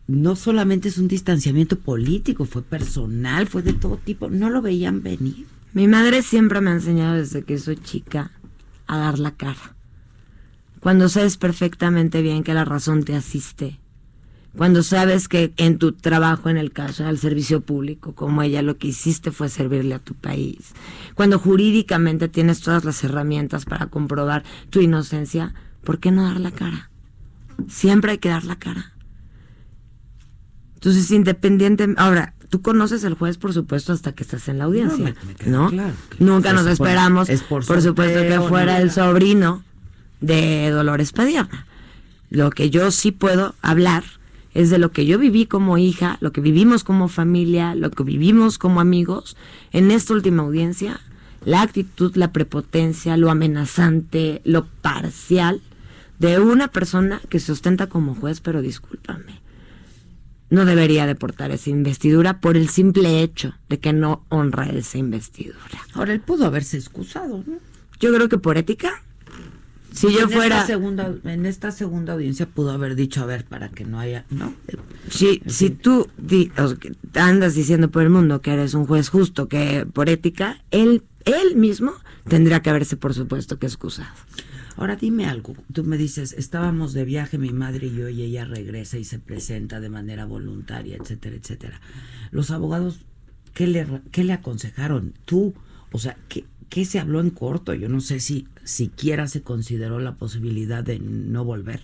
no 0.08 0.36
solamente 0.36 0.88
es 0.88 0.98
un 0.98 1.08
distanciamiento 1.08 1.78
político, 1.78 2.46
fue 2.46 2.62
personal, 2.62 3.48
fue 3.48 3.62
de 3.62 3.74
todo 3.74 3.98
tipo, 3.98 4.30
no 4.30 4.50
lo 4.50 4.62
veían 4.62 5.04
venir. 5.04 5.46
Mi 5.74 5.88
madre 5.88 6.22
siempre 6.22 6.62
me 6.62 6.72
ha 6.72 6.76
enseñado 6.76 7.16
desde 7.16 7.44
que 7.44 7.58
soy 7.58 7.78
chica 7.78 8.32
a 8.88 8.98
dar 8.98 9.20
la 9.20 9.32
cara. 9.32 9.76
cuando 10.80 11.10
sabes 11.10 11.38
perfectamente 11.38 12.22
bien 12.22 12.44
que 12.44 12.54
la 12.54 12.64
razón 12.64 13.04
te 13.04 13.16
asiste, 13.16 13.80
cuando 14.56 14.82
sabes 14.82 15.28
que 15.28 15.54
en 15.58 15.78
tu 15.78 15.92
trabajo, 15.92 16.50
en 16.50 16.58
el 16.58 16.72
caso 16.72 17.04
del 17.04 17.18
servicio 17.18 17.62
público, 17.62 18.16
como 18.16 18.42
ella, 18.42 18.62
lo 18.62 18.78
que 18.78 18.88
hiciste 18.88 19.32
fue 19.32 19.50
servirle 19.50 19.96
a 19.96 20.00
tu 20.00 20.16
país, 20.16 20.74
cuando 21.14 21.40
jurídicamente 21.40 22.28
tienes 22.28 22.62
todas 22.62 22.86
las 22.86 23.04
herramientas 23.04 23.66
para 23.66 23.88
comprobar 23.88 24.44
tu 24.70 24.80
inocencia, 24.80 25.54
¿por 25.84 26.00
qué 26.00 26.12
no 26.12 26.24
dar 26.24 26.40
la 26.40 26.52
cara? 26.52 26.90
Siempre 27.68 28.14
hay 28.14 28.18
que 28.20 28.30
dar 28.30 28.46
la 28.46 28.58
cara. 28.58 28.97
Entonces, 30.78 31.10
independiente, 31.10 31.88
ahora, 31.98 32.36
tú 32.50 32.62
conoces 32.62 33.04
el 33.04 33.16
juez, 33.16 33.38
por 33.40 33.52
supuesto, 33.52 33.94
hasta 33.94 34.12
que 34.12 34.22
estás 34.22 34.48
en 34.48 34.60
la 34.60 34.66
audiencia, 34.66 35.16
¿no? 35.48 35.72
Nunca 36.20 36.54
nos 36.54 36.68
esperamos, 36.68 37.30
por, 37.50 37.64
supuesto, 37.82 38.22
que 38.22 38.40
fuera 38.48 38.80
el 38.80 38.92
sobrino 38.92 39.64
de 40.22 40.70
Dolores 40.70 41.14
Padierna. 41.14 41.66
Lo 42.30 42.52
que 42.52 42.70
yo 42.70 42.92
sí 42.92 43.12
puedo 43.12 43.56
hablar 43.64 44.04
es 44.54 44.70
de 44.70 44.78
lo 44.78 44.92
que 44.92 45.08
yo 45.08 45.18
viví 45.18 45.48
como 45.48 45.80
hija, 45.80 46.18
lo 46.22 46.32
que 46.32 46.42
vivimos 46.42 46.84
como 46.84 47.08
familia, 47.08 47.74
lo 47.74 47.90
que 47.90 48.04
vivimos 48.04 48.60
como 48.60 48.82
amigos 48.82 49.36
en 49.72 49.90
esta 49.90 50.14
última 50.14 50.44
audiencia, 50.44 51.00
la 51.44 51.62
actitud, 51.62 52.16
la 52.16 52.32
prepotencia, 52.32 53.18
lo 53.18 53.32
amenazante, 53.32 54.42
lo 54.46 54.66
parcial 54.66 55.62
de 56.20 56.40
una 56.40 56.68
persona 56.68 57.20
que 57.30 57.40
se 57.40 57.52
ostenta 57.52 57.88
como 57.88 58.16
juez, 58.16 58.42
pero 58.42 58.62
discúlpame, 58.62 59.42
no 60.50 60.66
debería 60.66 61.06
deportar 61.06 61.52
esa 61.52 61.70
investidura 61.70 62.40
por 62.40 62.56
el 62.56 62.70
simple 62.70 63.22
hecho 63.22 63.54
de 63.70 63.80
que 63.80 63.94
no 63.94 64.24
honra 64.30 64.70
esa 64.70 64.98
investidura. 64.98 65.60
Ahora, 65.94 66.14
él 66.14 66.22
pudo 66.22 66.46
haberse 66.46 66.78
excusado, 66.78 67.44
¿no? 67.46 67.58
Yo 68.00 68.14
creo 68.14 68.30
que 68.30 68.38
por 68.38 68.58
ética. 68.58 69.04
Si 69.92 70.14
yo 70.14 70.30
fuera. 70.30 70.66
segunda, 70.66 71.12
en 71.24 71.48
esta 71.48 71.72
segunda 71.72 72.14
audiencia 72.14 72.46
pudo 72.46 72.72
haber 72.72 72.96
dicho, 72.96 73.24
a 73.24 73.26
ver, 73.26 73.46
para 73.46 73.70
que 73.70 73.84
no 73.84 74.00
haya. 74.00 74.26
¿No? 74.30 74.54
Si, 75.10 75.42
si 75.48 75.72
tú 75.72 76.08
andas 77.16 77.56
diciendo 77.56 77.90
por 77.90 78.04
el 78.04 78.12
mundo 78.12 78.42
que 78.42 78.54
eres 78.54 78.76
un 78.76 78.86
juez 78.86 79.10
justo, 79.10 79.48
que 79.48 79.88
por 79.92 80.10
ética, 80.10 80.62
él, 80.70 81.04
él 81.26 81.56
mismo 81.56 81.94
tendría 82.28 82.62
que 82.62 82.70
haberse, 82.70 82.96
por 82.96 83.16
supuesto, 83.16 83.58
que 83.58 83.66
excusado. 83.66 84.14
Ahora 84.78 84.96
dime 84.96 85.26
algo, 85.26 85.56
tú 85.74 85.84
me 85.84 85.98
dices, 85.98 86.34
estábamos 86.34 86.94
de 86.94 87.04
viaje 87.04 87.40
mi 87.40 87.52
madre 87.52 87.88
y 87.88 87.96
yo 87.96 88.10
y 88.10 88.22
ella 88.22 88.46
regresa 88.46 89.00
y 89.00 89.04
se 89.04 89.18
presenta 89.18 89.80
de 89.80 89.90
manera 89.90 90.26
voluntaria, 90.26 90.98
etcétera, 90.98 91.36
etcétera. 91.36 91.82
Los 92.30 92.52
abogados, 92.52 93.00
¿qué 93.56 93.66
le, 93.66 93.88
qué 94.12 94.24
le 94.24 94.34
aconsejaron? 94.34 95.16
Tú, 95.26 95.56
o 95.92 95.98
sea, 95.98 96.16
¿qué, 96.30 96.46
¿qué 96.70 96.86
se 96.86 97.00
habló 97.00 97.22
en 97.22 97.32
corto? 97.32 97.74
Yo 97.74 97.90
no 97.90 98.02
sé 98.02 98.20
si 98.20 98.48
siquiera 98.64 99.28
se 99.28 99.42
consideró 99.42 100.00
la 100.00 100.14
posibilidad 100.14 100.84
de 100.84 101.00
no 101.00 101.44
volver. 101.44 101.82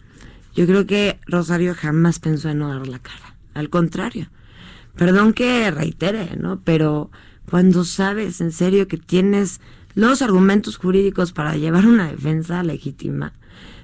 Yo 0.55 0.67
creo 0.67 0.85
que 0.85 1.19
Rosario 1.25 1.73
jamás 1.73 2.19
pensó 2.19 2.49
en 2.49 2.59
no 2.59 2.69
dar 2.69 2.87
la 2.87 2.99
cara. 2.99 3.35
Al 3.55 3.71
contrario. 3.71 4.29
Perdón 4.95 5.33
que 5.33 5.71
reitere, 5.71 6.35
¿no? 6.37 6.61
Pero 6.63 7.09
cuando 7.49 7.85
sabes 7.85 8.39
en 8.39 8.51
serio 8.51 8.87
que 8.87 8.97
tienes 8.97 9.61
los 9.95 10.21
argumentos 10.21 10.77
jurídicos 10.77 11.33
para 11.33 11.55
llevar 11.55 11.85
una 11.85 12.09
defensa 12.09 12.63
legítima, 12.63 13.33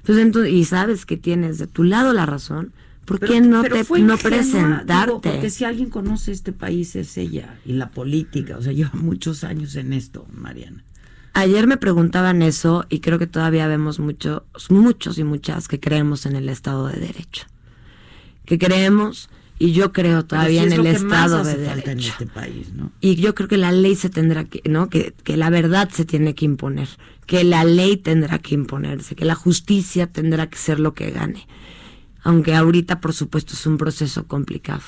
pues 0.04 0.18
entonces, 0.18 0.52
y 0.52 0.64
sabes 0.64 1.06
que 1.06 1.16
tienes 1.16 1.58
de 1.58 1.66
tu 1.66 1.84
lado 1.84 2.12
la 2.12 2.26
razón, 2.26 2.72
¿por 3.04 3.20
qué 3.20 3.40
no 3.40 3.62
te 3.62 3.84
no 4.00 4.16
presentarte? 4.18 5.30
porque 5.30 5.50
si 5.50 5.64
alguien 5.64 5.90
conoce 5.90 6.32
este 6.32 6.52
país 6.52 6.96
es 6.96 7.16
ella 7.16 7.58
y 7.64 7.74
la 7.74 7.90
política, 7.90 8.56
o 8.56 8.62
sea, 8.62 8.72
lleva 8.72 8.92
muchos 8.94 9.44
años 9.44 9.76
en 9.76 9.92
esto, 9.92 10.26
Mariana. 10.32 10.84
Ayer 11.32 11.66
me 11.66 11.76
preguntaban 11.76 12.42
eso 12.42 12.86
y 12.88 13.00
creo 13.00 13.18
que 13.18 13.28
todavía 13.28 13.68
vemos 13.68 14.00
muchos, 14.00 14.42
muchos 14.68 15.18
y 15.18 15.24
muchas 15.24 15.68
que 15.68 15.78
creemos 15.78 16.26
en 16.26 16.34
el 16.34 16.48
Estado 16.48 16.88
de 16.88 16.98
Derecho. 16.98 17.46
Que 18.44 18.58
creemos 18.58 19.30
y 19.60 19.72
yo 19.72 19.92
creo 19.92 20.24
todavía 20.24 20.62
en 20.62 20.72
el 20.72 20.86
Estado 20.86 21.44
de 21.44 21.54
Derecho. 21.54 21.90
En 21.90 21.98
este 22.00 22.26
país, 22.26 22.72
¿no? 22.72 22.92
Y 23.02 23.16
yo 23.16 23.34
creo 23.34 23.46
que 23.46 23.58
la 23.58 23.72
ley 23.72 23.94
se 23.94 24.08
tendrá 24.08 24.44
que, 24.46 24.62
¿no? 24.66 24.88
Que, 24.88 25.12
que 25.22 25.36
la 25.36 25.50
verdad 25.50 25.90
se 25.92 26.06
tiene 26.06 26.34
que 26.34 26.46
imponer, 26.46 26.88
que 27.26 27.44
la 27.44 27.62
ley 27.64 27.98
tendrá 27.98 28.38
que 28.38 28.54
imponerse, 28.54 29.14
que 29.14 29.26
la 29.26 29.34
justicia 29.34 30.06
tendrá 30.06 30.48
que 30.48 30.56
ser 30.56 30.80
lo 30.80 30.94
que 30.94 31.10
gane. 31.10 31.46
Aunque 32.22 32.54
ahorita, 32.54 33.00
por 33.00 33.12
supuesto, 33.12 33.52
es 33.52 33.66
un 33.66 33.76
proceso 33.76 34.26
complicado. 34.26 34.80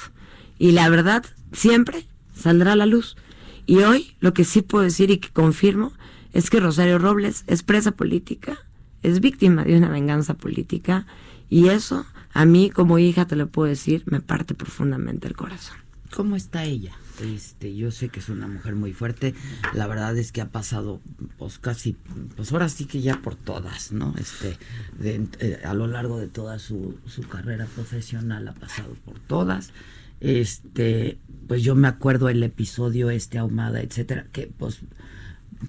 Y 0.59 0.73
la 0.73 0.89
verdad 0.89 1.23
siempre 1.53 2.07
saldrá 2.35 2.73
a 2.73 2.77
la 2.77 2.87
luz. 2.87 3.19
Y 3.67 3.81
hoy 3.81 4.15
lo 4.21 4.33
que 4.33 4.45
sí 4.45 4.63
puedo 4.63 4.85
decir 4.85 5.11
y 5.11 5.19
que 5.19 5.29
confirmo 5.29 5.93
es 6.33 6.49
que 6.49 6.61
Rosario 6.61 6.99
Robles 6.99 7.45
es 7.47 7.63
presa 7.63 7.93
política, 7.93 8.57
es 9.03 9.21
víctima 9.21 9.65
de 9.65 9.77
una 9.77 9.91
venganza 9.91 10.33
política 10.33 11.07
y 11.51 11.69
eso 11.69 12.07
a 12.33 12.45
mí 12.45 12.71
como 12.71 12.99
hija 12.99 13.27
te 13.27 13.37
lo 13.37 13.49
puedo 13.49 13.69
decir, 13.69 14.03
me 14.07 14.21
parte 14.21 14.55
profundamente 14.55 15.29
el 15.29 15.37
corazón. 15.37 15.77
¿Cómo 16.11 16.37
está 16.37 16.65
ella? 16.65 16.93
Este, 17.23 17.75
yo 17.75 17.91
sé 17.91 18.11
que 18.11 18.21
es 18.21 18.29
una 18.29 18.47
mujer 18.47 18.75
muy 18.75 18.93
fuerte. 18.93 19.35
La 19.73 19.87
verdad 19.87 20.17
es 20.19 20.31
que 20.31 20.43
ha 20.43 20.49
pasado, 20.49 21.01
pues 21.39 21.59
casi, 21.59 21.97
pues 22.37 22.53
ahora 22.53 22.69
sí 22.69 22.85
que 22.85 23.01
ya 23.01 23.23
por 23.23 23.35
todas, 23.35 23.93
¿no? 23.93 24.15
Este, 24.19 24.59
eh, 25.01 25.61
a 25.65 25.73
lo 25.73 25.87
largo 25.87 26.19
de 26.19 26.29
toda 26.29 26.59
su, 26.59 26.99
su 27.07 27.23
carrera 27.23 27.67
profesional 27.67 28.47
ha 28.49 28.55
pasado 28.55 28.95
por 29.05 29.19
todas. 29.21 29.73
Este, 30.21 31.19
pues 31.49 31.63
yo 31.63 31.75
me 31.75 31.89
acuerdo 31.89 32.29
el 32.29 32.43
episodio 32.43 33.11
este 33.11 33.39
ahumada, 33.39 33.81
etcétera, 33.81 34.27
que 34.33 34.47
pues 34.47 34.81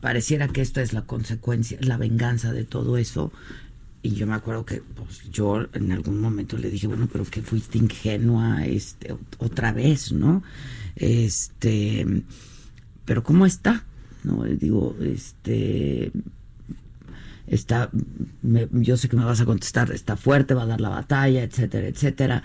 pareciera 0.01 0.47
que 0.47 0.61
esto 0.61 0.81
es 0.81 0.93
la 0.93 1.03
consecuencia, 1.03 1.77
la 1.81 1.97
venganza 1.97 2.51
de 2.51 2.63
todo 2.63 2.97
eso. 2.97 3.31
Y 4.03 4.15
yo 4.15 4.27
me 4.27 4.35
acuerdo 4.35 4.65
que 4.65 4.81
pues, 4.81 5.23
yo 5.31 5.65
en 5.73 5.93
algún 5.93 6.19
momento 6.19 6.57
le 6.57 6.69
dije, 6.69 6.87
bueno, 6.87 7.07
pero 7.11 7.23
que 7.23 7.41
fuiste 7.41 7.77
ingenua 7.77 8.65
este, 8.65 9.15
otra 9.37 9.71
vez, 9.71 10.11
¿no? 10.11 10.43
Este, 10.97 12.05
pero 13.05 13.23
¿cómo 13.23 13.45
está? 13.45 13.85
No, 14.25 14.43
digo, 14.43 14.95
este, 15.01 16.11
está, 17.47 17.89
yo 18.41 18.97
sé 18.97 19.07
que 19.07 19.15
me 19.15 19.23
vas 19.23 19.39
a 19.39 19.45
contestar, 19.45 19.89
está 19.91 20.17
fuerte, 20.17 20.53
va 20.53 20.63
a 20.63 20.67
dar 20.67 20.81
la 20.81 20.89
batalla, 20.89 21.41
etcétera, 21.41 21.87
etcétera. 21.87 22.43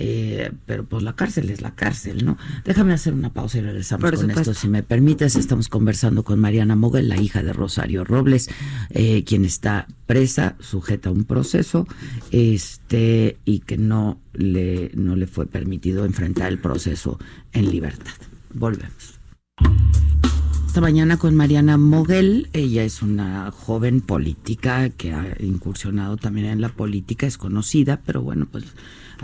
Eh, 0.00 0.52
pero 0.64 0.84
pues 0.84 1.02
la 1.02 1.16
cárcel 1.16 1.50
es 1.50 1.60
la 1.60 1.74
cárcel, 1.74 2.24
¿no? 2.24 2.38
Déjame 2.64 2.92
hacer 2.92 3.12
una 3.14 3.32
pausa 3.32 3.58
y 3.58 3.62
regresamos 3.62 4.12
con 4.12 4.30
esto, 4.30 4.54
si 4.54 4.68
me 4.68 4.84
permites. 4.84 5.34
Estamos 5.34 5.68
conversando 5.68 6.22
con 6.22 6.38
Mariana 6.38 6.76
Mogel, 6.76 7.08
la 7.08 7.20
hija 7.20 7.42
de 7.42 7.52
Rosario 7.52 8.04
Robles, 8.04 8.48
eh, 8.90 9.24
quien 9.24 9.44
está 9.44 9.88
presa, 10.06 10.54
sujeta 10.60 11.08
a 11.08 11.12
un 11.12 11.24
proceso, 11.24 11.88
este, 12.30 13.38
y 13.44 13.58
que 13.58 13.76
no 13.76 14.20
le, 14.34 14.92
no 14.94 15.16
le 15.16 15.26
fue 15.26 15.46
permitido 15.46 16.04
enfrentar 16.04 16.48
el 16.48 16.58
proceso 16.58 17.18
en 17.52 17.68
libertad. 17.68 18.14
Volvemos. 18.54 19.18
Esta 20.68 20.80
mañana 20.80 21.16
con 21.16 21.34
Mariana 21.34 21.76
Moguel, 21.76 22.50
ella 22.52 22.84
es 22.84 23.02
una 23.02 23.50
joven 23.50 24.00
política 24.00 24.90
que 24.90 25.12
ha 25.12 25.36
incursionado 25.40 26.16
también 26.16 26.46
en 26.46 26.60
la 26.60 26.68
política, 26.68 27.26
es 27.26 27.36
conocida, 27.36 28.00
pero 28.06 28.22
bueno, 28.22 28.46
pues 28.48 28.64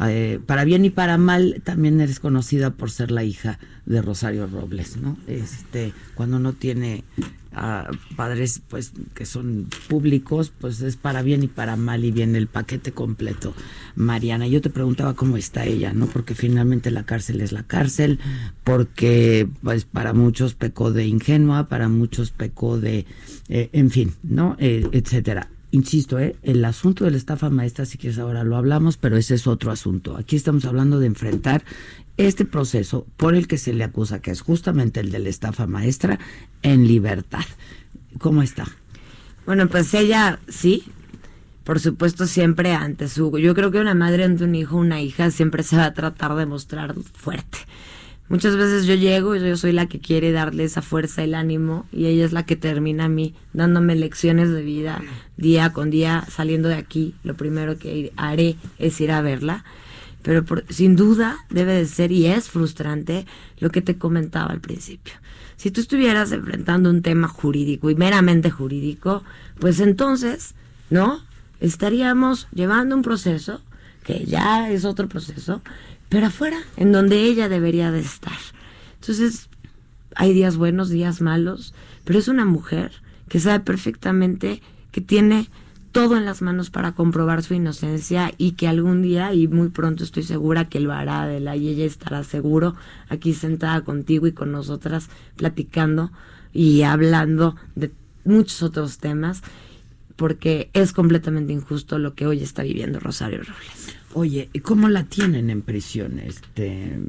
eh, 0.07 0.41
para 0.45 0.65
bien 0.65 0.85
y 0.85 0.91
para 0.91 1.19
mal, 1.19 1.61
también 1.65 2.01
eres 2.01 2.21
conocida 2.21 2.71
por 2.71 2.91
ser 2.91 3.11
la 3.11 3.25
hija 3.25 3.59
de 3.87 4.03
Rosario 4.03 4.47
Robles, 4.47 4.97
¿no? 4.97 5.17
Este, 5.27 5.93
cuando 6.15 6.39
no 6.39 6.53
tiene 6.53 7.05
padres 8.17 8.61
pues 8.69 8.93
que 9.15 9.27
son 9.27 9.69
públicos, 9.89 10.53
pues 10.59 10.81
es 10.81 10.97
para 10.97 11.23
bien 11.23 11.45
y 11.45 11.47
para 11.47 11.77
mal 11.77 12.05
y 12.05 12.11
viene 12.11 12.39
el 12.39 12.49
paquete 12.49 12.93
completo. 12.93 13.55
Mariana, 13.95 14.49
yo 14.49 14.61
te 14.61 14.71
preguntaba 14.71 15.15
cómo 15.15 15.37
está 15.37 15.65
ella, 15.65 15.93
¿no? 15.93 16.07
Porque 16.07 16.35
finalmente 16.35 16.91
la 16.91 17.05
cárcel 17.05 17.41
es 17.41 17.53
la 17.53 17.63
cárcel, 17.63 18.19
porque 18.65 19.49
pues 19.63 19.85
para 19.85 20.13
muchos 20.13 20.55
pecó 20.55 20.93
de 20.93 21.07
ingenua, 21.07 21.69
para 21.69 21.89
muchos 21.89 22.33
pecó 22.33 22.81
de, 22.81 23.07
eh, 23.49 23.71
en 23.73 23.91
fin, 23.91 24.15
¿no? 24.23 24.57
Eh, 24.59 24.89
etcétera 24.93 25.51
insisto, 25.75 26.21
¿eh? 26.21 26.37
el 26.43 26.65
asunto 26.65 27.05
de 27.05 27.11
la 27.11 27.17
estafa 27.17 27.51
maestra, 27.51 27.85
si 27.85 27.99
quieres 27.99 28.21
ahora 28.21 28.45
lo 28.45 28.57
hablamos, 28.57 28.97
pero 28.97 29.17
ese 29.17 29.35
es 29.35 29.49
otro 29.49 29.73
asunto. 29.73 30.17
Aquí 30.17 30.37
estamos 30.37 30.65
hablando 30.65 31.01
de 31.01 31.07
enfrentar 31.07 31.65
este 32.17 32.45
proceso 32.45 33.07
por 33.17 33.35
el 33.35 33.49
que 33.49 33.59
se 33.59 33.73
le 33.73 33.83
acusa, 33.83 34.21
que 34.21 34.31
es 34.31 34.41
justamente 34.41 35.01
el 35.01 35.11
de 35.11 35.19
la 35.19 35.29
estafa 35.29 35.67
maestra, 35.67 36.21
en 36.63 36.87
libertad. 36.87 37.45
¿Cómo 38.19 38.43
está? 38.43 38.69
Bueno, 39.47 39.69
pues 39.69 39.93
ella 39.95 40.39
sí, 40.49 40.85
por 41.65 41.81
supuesto 41.81 42.27
siempre 42.27 42.73
ante 42.73 43.09
su... 43.09 43.37
Yo 43.39 43.55
creo 43.55 43.73
que 43.73 43.81
una 43.81 43.95
madre 43.95 44.23
ante 44.23 44.45
un 44.45 44.55
hijo, 44.55 44.77
una 44.77 45.03
hija, 45.03 45.33
siempre 45.33 45.65
se 45.65 45.77
va 45.77 45.87
a 45.87 45.95
tratar 45.95 46.37
de 46.37 46.47
mostrar 46.47 46.95
fuerte. 47.15 47.59
Muchas 48.29 48.57
veces 48.57 48.87
yo 48.87 48.95
llego 48.95 49.37
y 49.37 49.41
yo 49.41 49.57
soy 49.57 49.73
la 49.73 49.87
que 49.87 50.01
quiere 50.01 50.33
darle 50.33 50.65
esa 50.65 50.83
fuerza, 50.83 51.23
el 51.23 51.35
ánimo, 51.35 51.87
y 51.93 52.07
ella 52.07 52.25
es 52.25 52.33
la 52.33 52.47
que 52.47 52.57
termina 52.57 53.05
a 53.05 53.09
mí 53.09 53.35
dándome 53.53 53.95
lecciones 53.95 54.51
de 54.51 54.63
vida 54.63 55.03
día 55.37 55.73
con 55.73 55.91
día, 55.91 56.25
saliendo 56.31 56.69
de 56.69 56.77
aquí. 56.77 57.15
Lo 57.23 57.35
primero 57.35 57.79
que 57.79 58.13
haré 58.17 58.57
es 58.79 59.01
ir 59.01 59.13
a 59.13 59.21
verla. 59.21 59.65
Pero 60.23 60.43
sin 60.71 60.97
duda 60.97 61.37
debe 61.51 61.75
de 61.75 61.85
ser 61.85 62.11
y 62.11 62.27
es 62.27 62.49
frustrante 62.49 63.27
lo 63.59 63.71
que 63.71 63.83
te 63.83 63.99
comentaba 63.99 64.53
al 64.53 64.61
principio. 64.61 65.13
Si 65.57 65.71
tú 65.71 65.83
estuvieras 65.83 66.33
enfrentando 66.33 66.89
un 66.89 67.03
tema 67.03 67.29
jurídico 67.29 67.91
y 67.91 67.95
meramente 67.95 68.51
jurídico, 68.51 69.23
pues 69.61 69.81
entonces, 69.81 70.55
¿no? 70.89 71.21
estaríamos 71.61 72.47
llevando 72.53 72.95
un 72.95 73.03
proceso, 73.03 73.61
que 74.05 74.25
ya 74.25 74.71
es 74.71 74.85
otro 74.85 75.09
proceso, 75.09 75.63
pero 76.15 76.29
afuera, 76.29 76.59
en 76.77 76.93
donde 76.93 77.25
ella 77.25 77.49
debería 77.49 77.91
de 77.91 77.99
estar. 77.99 78.39
Entonces, 79.01 79.49
hay 80.15 80.33
días 80.33 80.57
buenos, 80.57 80.89
días 80.89 81.21
malos, 81.21 81.75
pero 82.05 82.21
es 82.21 82.29
una 82.29 82.45
mujer 82.45 82.93
que 83.29 83.41
sabe 83.41 83.59
perfectamente 83.59 84.63
que 84.93 85.01
tiene 85.01 85.49
todo 85.91 86.17
en 86.17 86.25
las 86.25 86.41
manos 86.41 86.71
para 86.71 86.93
comprobar 86.93 87.43
su 87.43 87.55
inocencia 87.55 88.31
y 88.39 88.53
que 88.53 88.69
algún 88.69 89.03
día, 89.03 89.35
y 89.35 89.49
muy 89.49 89.71
pronto 89.71 90.05
estoy 90.05 90.23
segura 90.23 90.69
que 90.69 90.79
lo 90.79 90.93
hará 90.93 91.27
de 91.27 91.41
la 91.41 91.57
y 91.57 91.67
ella 91.67 91.85
estará 91.85 92.23
seguro 92.23 92.77
aquí 93.09 93.35
sentada 93.35 93.81
contigo 93.81 94.29
y 94.29 94.33
con 94.33 94.53
nosotras 94.53 95.09
platicando 95.35 96.13
y 96.53 96.83
hablando 96.83 97.57
de 97.75 97.91
muchos 98.25 98.63
otros 98.63 98.99
temas, 98.99 99.43
porque 100.17 100.71
es 100.73 100.93
completamente 100.93 101.53
injusto 101.53 101.99
lo 101.99 102.15
que 102.15 102.27
hoy 102.27 102.43
está 102.43 102.63
viviendo 102.63 103.01
Rosario 103.01 103.39
Robles. 103.39 103.97
Oye, 104.13 104.49
¿y 104.53 104.61
cómo 104.61 104.89
la 104.89 105.05
tienen 105.05 105.51
en 105.51 105.63
prisión? 105.63 106.21
Este, 106.21 107.01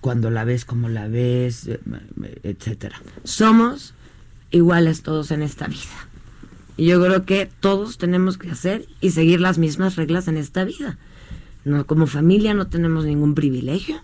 cuando 0.00 0.30
la 0.30 0.44
ves, 0.44 0.64
cómo 0.64 0.88
la 0.88 1.08
ves, 1.08 1.66
eh, 1.68 1.80
etcétera. 2.42 3.00
Somos 3.24 3.94
iguales 4.50 5.02
todos 5.02 5.30
en 5.30 5.42
esta 5.42 5.66
vida. 5.66 6.08
Y 6.76 6.86
yo 6.86 7.04
creo 7.04 7.26
que 7.26 7.50
todos 7.60 7.98
tenemos 7.98 8.38
que 8.38 8.50
hacer 8.50 8.86
y 9.02 9.10
seguir 9.10 9.40
las 9.40 9.58
mismas 9.58 9.96
reglas 9.96 10.28
en 10.28 10.38
esta 10.38 10.64
vida. 10.64 10.98
No, 11.64 11.86
como 11.86 12.06
familia 12.06 12.54
no 12.54 12.68
tenemos 12.68 13.04
ningún 13.04 13.34
privilegio 13.34 14.00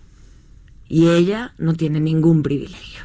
y 0.87 1.07
ella 1.07 1.55
no 1.57 1.73
tiene 1.73 1.99
ningún 1.99 2.43
privilegio. 2.43 3.01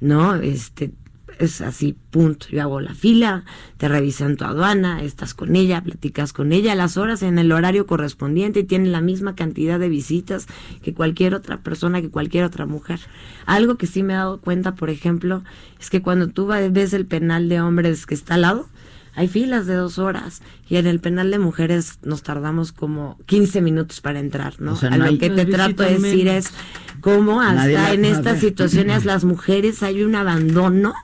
No, 0.00 0.34
este 0.36 0.92
es 1.40 1.62
así, 1.62 1.96
punto. 2.10 2.46
Yo 2.50 2.60
hago 2.60 2.80
la 2.80 2.94
fila, 2.94 3.44
te 3.78 3.88
revisan 3.88 4.36
tu 4.36 4.44
aduana, 4.44 5.02
estás 5.02 5.32
con 5.32 5.56
ella, 5.56 5.82
platicas 5.82 6.34
con 6.34 6.52
ella 6.52 6.72
a 6.72 6.76
las 6.76 6.98
horas 6.98 7.22
en 7.22 7.38
el 7.38 7.50
horario 7.50 7.86
correspondiente 7.86 8.60
y 8.60 8.64
tiene 8.64 8.90
la 8.90 9.00
misma 9.00 9.34
cantidad 9.34 9.80
de 9.80 9.88
visitas 9.88 10.46
que 10.82 10.92
cualquier 10.92 11.34
otra 11.34 11.62
persona, 11.62 12.02
que 12.02 12.10
cualquier 12.10 12.44
otra 12.44 12.66
mujer. 12.66 13.00
Algo 13.46 13.76
que 13.76 13.86
sí 13.86 14.02
me 14.02 14.12
he 14.12 14.16
dado 14.16 14.40
cuenta, 14.40 14.74
por 14.74 14.90
ejemplo, 14.90 15.42
es 15.80 15.88
que 15.88 16.02
cuando 16.02 16.28
tú 16.28 16.46
ves 16.46 16.92
el 16.92 17.06
penal 17.06 17.48
de 17.48 17.62
hombres 17.62 18.04
que 18.04 18.14
está 18.14 18.34
al 18.34 18.42
lado, 18.42 18.68
hay 19.14 19.26
filas 19.26 19.66
de 19.66 19.74
dos 19.74 19.98
horas 19.98 20.42
y 20.68 20.76
en 20.76 20.86
el 20.86 21.00
penal 21.00 21.30
de 21.30 21.38
mujeres 21.38 21.98
nos 22.02 22.22
tardamos 22.22 22.72
como 22.72 23.18
15 23.26 23.62
minutos 23.62 24.02
para 24.02 24.20
entrar, 24.20 24.60
¿no? 24.60 24.78
a 24.78 24.96
lo 24.98 25.18
que 25.18 25.30
te 25.30 25.46
trato 25.46 25.82
de 25.82 25.98
decir 25.98 26.28
es 26.28 26.52
cómo 27.00 27.40
hasta 27.40 27.92
en 27.94 28.04
estas 28.04 28.40
situaciones 28.40 29.04
las 29.06 29.24
mujeres 29.24 29.82
hay 29.82 30.04
un 30.04 30.14
abandono 30.14 30.94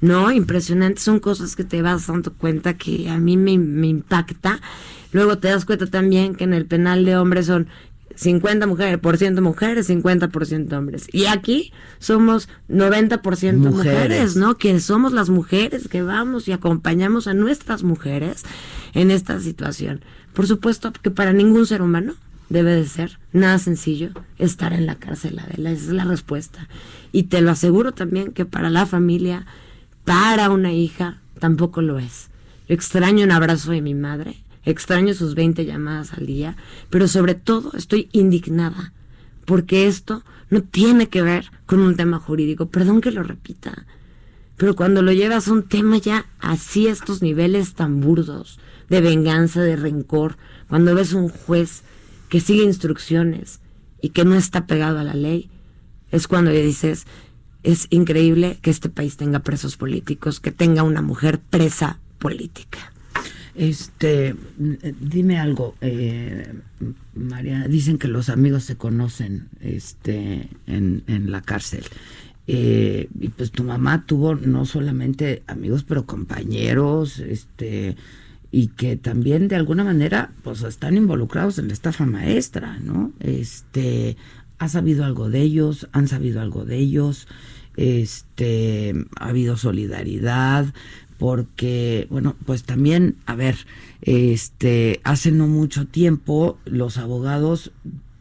¿no? 0.00 0.30
Impresionante, 0.32 1.00
son 1.00 1.20
cosas 1.20 1.56
que 1.56 1.64
te 1.64 1.82
vas 1.82 2.06
dando 2.06 2.32
cuenta 2.32 2.74
que 2.74 3.08
a 3.08 3.18
mí 3.18 3.36
me, 3.36 3.58
me 3.58 3.88
impacta. 3.88 4.60
Luego 5.12 5.38
te 5.38 5.48
das 5.48 5.64
cuenta 5.64 5.86
también 5.86 6.34
que 6.34 6.44
en 6.44 6.54
el 6.54 6.66
penal 6.66 7.04
de 7.04 7.16
hombres 7.16 7.46
son 7.46 7.68
50 8.20 8.66
mujeres, 8.66 8.98
por 8.98 9.16
ciento 9.16 9.40
mujeres, 9.40 9.88
50% 9.88 10.72
hombres. 10.76 11.08
Y 11.10 11.24
aquí 11.24 11.72
somos 11.98 12.48
90% 12.68 13.54
mujeres. 13.54 13.72
mujeres, 13.72 14.36
¿no? 14.36 14.56
Que 14.56 14.78
somos 14.80 15.12
las 15.12 15.30
mujeres 15.30 15.88
que 15.88 16.02
vamos 16.02 16.46
y 16.46 16.52
acompañamos 16.52 17.26
a 17.26 17.34
nuestras 17.34 17.82
mujeres 17.82 18.44
en 18.92 19.10
esta 19.10 19.40
situación. 19.40 20.02
Por 20.34 20.46
supuesto 20.46 20.92
que 20.92 21.10
para 21.10 21.32
ningún 21.32 21.66
ser 21.66 21.80
humano 21.80 22.14
debe 22.50 22.74
de 22.74 22.86
ser 22.86 23.18
nada 23.32 23.58
sencillo 23.58 24.10
estar 24.38 24.74
en 24.74 24.84
la 24.84 24.96
cárcel, 24.96 25.38
Adela, 25.38 25.70
esa 25.70 25.84
es 25.84 25.92
la 25.92 26.04
respuesta. 26.04 26.68
Y 27.12 27.24
te 27.24 27.40
lo 27.40 27.50
aseguro 27.50 27.92
también 27.92 28.32
que 28.32 28.44
para 28.44 28.68
la 28.68 28.84
familia 28.84 29.46
para 30.10 30.50
una 30.50 30.72
hija 30.72 31.20
tampoco 31.38 31.82
lo 31.82 32.00
es. 32.00 32.30
Yo 32.68 32.74
extraño 32.74 33.22
un 33.22 33.30
abrazo 33.30 33.70
de 33.70 33.80
mi 33.80 33.94
madre, 33.94 34.42
extraño 34.64 35.14
sus 35.14 35.36
20 35.36 35.64
llamadas 35.64 36.14
al 36.14 36.26
día, 36.26 36.56
pero 36.90 37.06
sobre 37.06 37.36
todo 37.36 37.70
estoy 37.76 38.08
indignada 38.10 38.92
porque 39.44 39.86
esto 39.86 40.24
no 40.48 40.64
tiene 40.64 41.08
que 41.08 41.22
ver 41.22 41.52
con 41.64 41.78
un 41.78 41.94
tema 41.94 42.18
jurídico. 42.18 42.66
Perdón 42.66 43.00
que 43.00 43.12
lo 43.12 43.22
repita, 43.22 43.86
pero 44.56 44.74
cuando 44.74 45.00
lo 45.00 45.12
llevas 45.12 45.46
a 45.46 45.52
un 45.52 45.62
tema 45.62 45.96
ya 45.98 46.26
así 46.40 46.88
estos 46.88 47.22
niveles 47.22 47.74
tan 47.74 48.00
burdos, 48.00 48.58
de 48.88 49.00
venganza, 49.00 49.60
de 49.60 49.76
rencor, 49.76 50.38
cuando 50.68 50.92
ves 50.96 51.12
un 51.12 51.28
juez 51.28 51.84
que 52.28 52.40
sigue 52.40 52.64
instrucciones 52.64 53.60
y 54.02 54.08
que 54.08 54.24
no 54.24 54.34
está 54.34 54.66
pegado 54.66 54.98
a 54.98 55.04
la 55.04 55.14
ley, 55.14 55.50
es 56.10 56.26
cuando 56.26 56.50
le 56.50 56.64
dices, 56.64 57.06
es 57.62 57.86
increíble 57.90 58.58
que 58.62 58.70
este 58.70 58.88
país 58.88 59.16
tenga 59.16 59.40
presos 59.40 59.76
políticos, 59.76 60.40
que 60.40 60.52
tenga 60.52 60.82
una 60.82 61.02
mujer 61.02 61.38
presa 61.38 61.98
política. 62.18 62.92
Este, 63.54 64.34
dime 65.00 65.38
algo, 65.38 65.74
eh, 65.80 66.54
María. 67.14 67.66
Dicen 67.68 67.98
que 67.98 68.08
los 68.08 68.28
amigos 68.28 68.64
se 68.64 68.76
conocen, 68.76 69.48
este, 69.60 70.48
en, 70.66 71.02
en 71.06 71.30
la 71.30 71.42
cárcel. 71.42 71.84
Eh, 72.46 73.08
y 73.20 73.28
pues 73.28 73.50
tu 73.50 73.62
mamá 73.62 74.06
tuvo 74.06 74.34
no 74.34 74.64
solamente 74.64 75.42
amigos, 75.46 75.84
pero 75.84 76.06
compañeros, 76.06 77.18
este, 77.18 77.96
y 78.50 78.68
que 78.68 78.96
también 78.96 79.46
de 79.48 79.56
alguna 79.56 79.84
manera, 79.84 80.32
pues 80.42 80.62
están 80.62 80.96
involucrados 80.96 81.58
en 81.58 81.68
la 81.68 81.74
estafa 81.74 82.06
maestra, 82.06 82.78
¿no? 82.80 83.12
Este, 83.20 84.16
ha 84.60 84.68
sabido 84.68 85.04
algo 85.04 85.30
de 85.30 85.40
ellos, 85.40 85.88
han 85.92 86.06
sabido 86.06 86.40
algo 86.40 86.66
de 86.66 86.76
ellos, 86.76 87.26
este, 87.76 88.94
ha 89.18 89.30
habido 89.30 89.56
solidaridad, 89.56 90.66
porque, 91.18 92.06
bueno, 92.10 92.36
pues 92.44 92.64
también, 92.64 93.16
a 93.24 93.34
ver, 93.34 93.56
este, 94.02 95.00
hace 95.02 95.32
no 95.32 95.46
mucho 95.46 95.86
tiempo 95.86 96.58
los 96.66 96.98
abogados 96.98 97.72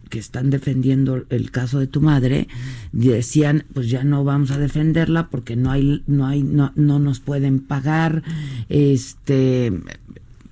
que 0.10 0.18
están 0.18 0.50
defendiendo 0.50 1.26
el 1.30 1.52
caso 1.52 1.78
de 1.78 1.88
tu 1.88 2.02
madre 2.02 2.48
decían 2.92 3.66
pues 3.76 3.92
ya 3.92 4.04
no 4.04 4.24
vamos 4.24 4.50
a 4.50 4.58
defenderla 4.58 5.30
porque 5.30 5.56
no 5.56 5.70
hay 5.70 6.02
no 6.08 6.26
hay 6.26 6.42
no, 6.42 6.72
no 6.76 6.98
nos 6.98 7.20
pueden 7.20 7.60
pagar 7.60 8.24
este 8.70 9.72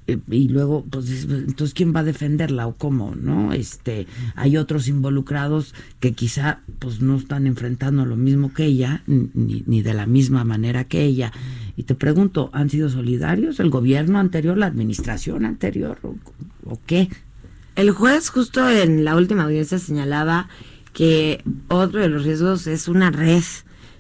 y 0.08 0.48
luego 0.48 0.86
pues 0.90 1.26
entonces 1.30 1.74
quién 1.74 1.94
va 1.94 2.00
a 2.00 2.06
defenderla 2.06 2.66
o 2.68 2.76
cómo 2.76 3.14
no 3.16 3.52
este 3.52 4.08
hay 4.36 4.56
otros 4.56 4.88
involucrados 4.88 5.76
que 6.00 6.14
quizá 6.14 6.62
pues 6.80 7.02
no 7.02 7.18
están 7.18 7.46
enfrentando 7.46 8.06
lo 8.06 8.16
mismo 8.16 8.54
que 8.54 8.66
ella 8.66 9.04
ni, 9.06 9.82
de 9.82 9.94
la 9.94 10.06
misma 10.06 10.44
manera 10.44 10.86
que 10.86 11.04
ella. 11.04 11.32
Y 11.76 11.84
te 11.84 11.96
pregunto 11.96 12.50
han 12.54 12.70
sido 12.70 12.90
solidarios 12.90 13.60
el 13.60 13.70
gobierno 13.70 14.20
anterior 14.20 14.58
la 14.58 14.68
administración 14.68 15.46
anterior 15.46 16.00
o 16.66 16.80
qué 16.86 17.10
el 17.76 17.92
juez 17.92 18.30
justo 18.30 18.68
en 18.70 19.06
la 19.06 19.16
última 19.16 19.44
audiencia 19.44 19.78
señalaba 19.78 20.50
que 20.94 21.44
otro 21.68 22.00
de 22.00 22.10
los 22.10 22.24
riesgos 22.24 22.66
es 22.66 22.88
una 22.88 23.12
red 23.12 23.44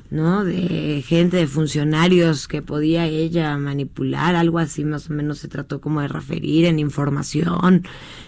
¿no? 0.09 0.43
De 0.43 1.03
gente, 1.05 1.37
de 1.37 1.47
funcionarios 1.47 2.47
que 2.47 2.61
podía 2.61 3.05
ella 3.05 3.57
manipular, 3.57 4.35
algo 4.35 4.59
así 4.59 4.83
más 4.83 5.09
o 5.09 5.13
menos 5.13 5.39
se 5.39 5.47
trató 5.47 5.81
como 5.81 6.01
de 6.01 6.07
referir 6.07 6.65
en 6.65 6.79
información, 6.79 7.83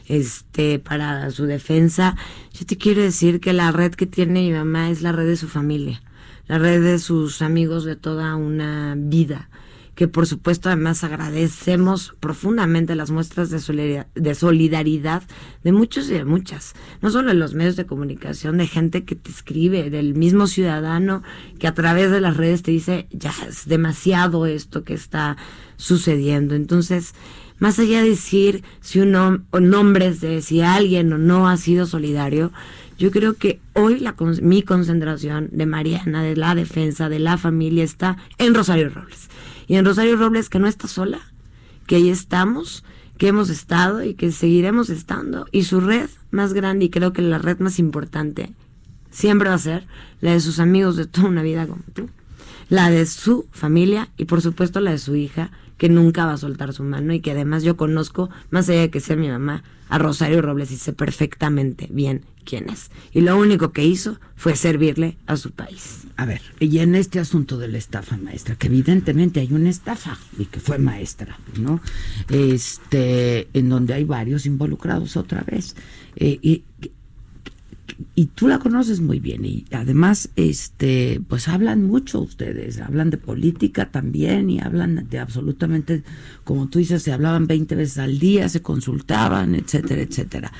este, 0.08 0.80
para 0.80 1.30
su 1.32 1.46
defensa. 1.46 2.16
Yo 2.54 2.66
te 2.66 2.78
quiero 2.78 3.02
decir 3.02 3.40
que 3.40 3.54
la 3.54 3.72
red 3.72 3.94
que 3.94 4.06
tiene 4.06 4.42
mi 4.42 4.52
mamá 4.52 4.90
es 4.90 5.02
la 5.02 5.12
red 5.12 5.28
de 5.28 5.38
su 5.38 5.48
familia, 5.48 6.02
la 6.48 6.58
red 6.58 6.84
de 6.84 7.00
sus 7.00 7.42
amigos 7.42 7.86
de 7.86 7.96
toda 7.96 8.36
una 8.36 8.96
vida 8.98 9.50
que 10.00 10.08
por 10.08 10.26
supuesto 10.26 10.70
además 10.70 11.04
agradecemos 11.04 12.16
profundamente 12.22 12.96
las 12.96 13.12
muestras 13.12 13.50
de 13.50 13.60
solidaridad, 13.60 15.24
de 15.24 15.34
de 15.62 15.72
muchos 15.74 16.10
y 16.10 16.14
de 16.14 16.24
muchas, 16.24 16.74
no 17.02 17.12
solo 17.12 17.32
en 17.32 17.40
los 17.40 17.54
medios 17.54 17.76
de 17.76 17.86
comunicación, 17.86 18.60
de 18.60 18.68
gente 18.68 19.04
que 19.04 19.16
te 19.18 19.30
escribe, 19.30 19.90
del 19.90 20.16
mismo 20.16 20.48
ciudadano 20.48 21.22
que 21.60 21.68
a 21.68 21.74
través 21.74 22.12
de 22.12 22.22
las 22.22 22.38
redes 22.38 22.64
te 22.64 22.72
dice, 22.72 23.10
ya 23.12 23.34
es 23.46 23.68
demasiado 23.68 24.46
esto 24.46 24.86
que 24.86 24.94
está 24.94 25.36
sucediendo. 25.76 26.56
Entonces, 26.56 27.14
más 27.58 27.78
allá 27.78 28.02
de 28.02 28.12
decir 28.12 28.64
si 28.80 29.02
un 29.02 29.18
o 29.52 29.60
nombres 29.60 30.22
de 30.22 30.42
si 30.42 30.62
alguien 30.62 31.12
o 31.12 31.18
no 31.18 31.50
ha 31.50 31.58
sido 31.58 31.86
solidario, 31.86 32.54
yo 33.00 33.12
creo 33.12 33.36
que 33.36 33.62
hoy 33.74 34.00
la, 34.00 34.14
mi 34.42 34.62
concentración 34.62 35.48
de 35.52 35.66
Mariana, 35.66 36.22
de 36.22 36.36
la 36.36 36.54
defensa, 36.54 37.08
de 37.08 37.20
la 37.20 37.38
familia, 37.38 37.84
está 37.84 38.18
en 38.38 38.54
Rosario 38.54 38.90
Robles 38.90 39.30
y 39.68 39.76
en 39.76 39.86
Rosario 39.86 40.18
Robles 40.18 40.50
que 40.50 40.60
no 40.60 40.68
está 40.68 40.90
sola, 40.90 41.20
que 41.88 41.96
ahí 41.96 42.10
estamos, 42.10 42.84
que 43.18 43.30
hemos 43.30 43.50
estado 43.50 44.04
y 44.04 44.16
que 44.16 44.34
seguiremos 44.34 44.90
estando. 44.90 45.46
Y 45.54 45.64
su 45.64 45.80
red 45.80 46.10
más 46.30 46.54
grande 46.54 46.86
y 46.86 46.90
creo 46.90 47.14
que 47.14 47.22
la 47.22 47.38
red 47.38 47.60
más 47.60 47.80
importante 47.80 48.52
siempre 49.12 49.48
va 49.48 49.56
a 49.56 49.60
ser 49.60 49.88
la 50.20 50.34
de 50.34 50.42
sus 50.42 50.60
amigos 50.60 50.98
de 50.98 51.08
toda 51.08 51.30
una 51.30 51.42
vida 51.42 51.68
como 51.68 51.84
tú, 51.94 52.10
la 52.68 52.90
de 52.90 53.06
su 53.06 53.48
familia 53.52 54.10
y 54.18 54.26
por 54.26 54.42
supuesto 54.42 54.82
la 54.82 54.92
de 54.92 54.98
su 54.98 55.16
hija 55.16 55.52
que 55.78 55.88
nunca 55.88 56.26
va 56.26 56.34
a 56.34 56.38
soltar 56.38 56.74
su 56.74 56.84
mano 56.84 57.14
y 57.14 57.22
que 57.22 57.32
además 57.32 57.64
yo 57.64 57.78
conozco, 57.78 58.30
más 58.50 58.68
allá 58.68 58.82
de 58.82 58.90
que 58.90 59.00
sea 59.00 59.16
mi 59.16 59.30
mamá, 59.30 59.64
a 59.88 59.98
Rosario 59.98 60.42
Robles 60.42 60.72
y 60.72 60.78
sé 60.78 60.92
perfectamente 60.92 61.88
bien 61.92 62.26
quién. 62.50 62.66
Y 63.14 63.22
lo 63.22 63.38
único 63.38 63.72
que 63.72 63.86
hizo 63.86 64.20
fue 64.36 64.56
servirle 64.56 65.18
a 65.28 65.38
su 65.38 65.52
país. 65.52 66.08
A 66.18 66.26
ver, 66.26 66.42
y 66.60 66.80
en 66.80 66.96
este 66.96 67.20
asunto 67.20 67.58
de 67.58 67.68
la 67.68 67.78
estafa 67.78 68.18
maestra, 68.18 68.56
que 68.56 68.68
evidentemente 68.68 69.40
hay 69.40 69.54
una 69.54 69.70
estafa 69.70 70.18
y 70.38 70.46
que 70.46 70.60
fue 70.60 70.80
maestra, 70.80 71.38
¿no? 71.60 71.80
Este, 72.30 73.48
en 73.54 73.70
donde 73.70 73.94
hay 73.94 74.04
varios 74.04 74.46
involucrados 74.46 75.16
otra 75.16 75.42
vez. 75.42 75.76
Eh, 76.16 76.40
y, 76.42 76.64
y 78.16 78.28
tú 78.28 78.48
la 78.48 78.60
conoces 78.60 79.02
muy 79.02 79.20
bien 79.20 79.46
y 79.46 79.66
además 79.72 80.30
este 80.36 81.20
pues 81.28 81.50
hablan 81.50 81.84
mucho 81.84 82.22
ustedes 82.22 82.80
hablan 82.80 83.10
de 83.10 83.18
política 83.18 83.92
también 83.92 84.50
y 84.50 84.62
hablan 84.62 85.08
de 85.10 85.20
absolutamente 85.20 86.04
como 86.46 86.70
tú 86.70 86.80
dices 86.80 87.04
se 87.04 87.12
hablaban 87.12 87.48
20 87.48 87.76
veces 87.76 87.98
al 87.98 88.18
día 88.20 88.48
se 88.48 88.62
consultaban 88.62 89.54
etcétera 89.56 90.02
etcétera 90.02 90.54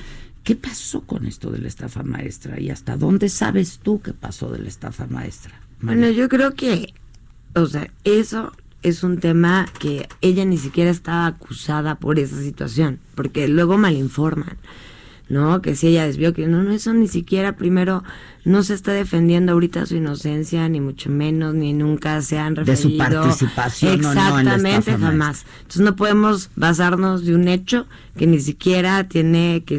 ¿qué 0.44 0.56
pasó 0.56 1.02
con 1.02 1.26
esto 1.26 1.50
de 1.50 1.58
la 1.58 1.68
estafa 1.68 2.02
maestra 2.02 2.60
y 2.60 2.70
hasta 2.70 2.96
dónde 2.96 3.28
sabes 3.28 3.80
tú 3.82 4.00
qué 4.00 4.12
pasó 4.12 4.50
de 4.50 4.58
la 4.60 4.68
estafa 4.68 5.06
maestra? 5.06 5.54
Bueno 5.80 6.08
yo 6.10 6.28
creo 6.28 6.54
que 6.54 6.94
o 7.54 7.66
sea 7.66 7.90
eso 8.04 8.52
es 8.82 9.02
un 9.02 9.18
tema 9.18 9.66
que 9.78 10.08
ella 10.20 10.44
ni 10.44 10.56
siquiera 10.56 10.90
estaba 10.90 11.26
acusada 11.26 11.96
por 11.96 12.18
esa 12.18 12.40
situación 12.40 12.98
porque 13.14 13.48
luego 13.48 13.76
malinforman 13.76 14.56
¿no? 15.30 15.62
Que 15.62 15.76
si 15.76 15.86
ella 15.86 16.04
desvió, 16.04 16.34
que 16.34 16.46
no, 16.46 16.62
no, 16.62 16.72
eso 16.72 16.92
ni 16.92 17.08
siquiera 17.08 17.56
primero 17.56 18.02
no 18.44 18.62
se 18.62 18.74
está 18.74 18.92
defendiendo 18.92 19.52
ahorita 19.52 19.86
su 19.86 19.96
inocencia, 19.96 20.68
ni 20.68 20.80
mucho 20.80 21.08
menos, 21.08 21.54
ni 21.54 21.72
nunca 21.72 22.20
se 22.20 22.38
han 22.38 22.56
referido. 22.56 22.90
De 22.90 22.96
su 22.96 22.98
participación. 22.98 23.94
Exactamente, 23.94 24.98
jamás. 24.98 25.46
Entonces 25.60 25.82
no 25.82 25.96
podemos 25.96 26.50
basarnos 26.56 27.24
de 27.24 27.34
un 27.36 27.48
hecho 27.48 27.86
que 28.16 28.26
ni 28.26 28.40
siquiera 28.40 29.04
tiene, 29.04 29.62
que 29.64 29.76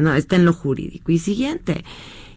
no, 0.00 0.14
está 0.14 0.36
en 0.36 0.44
lo 0.44 0.52
jurídico. 0.52 1.12
Y 1.12 1.18
siguiente, 1.18 1.84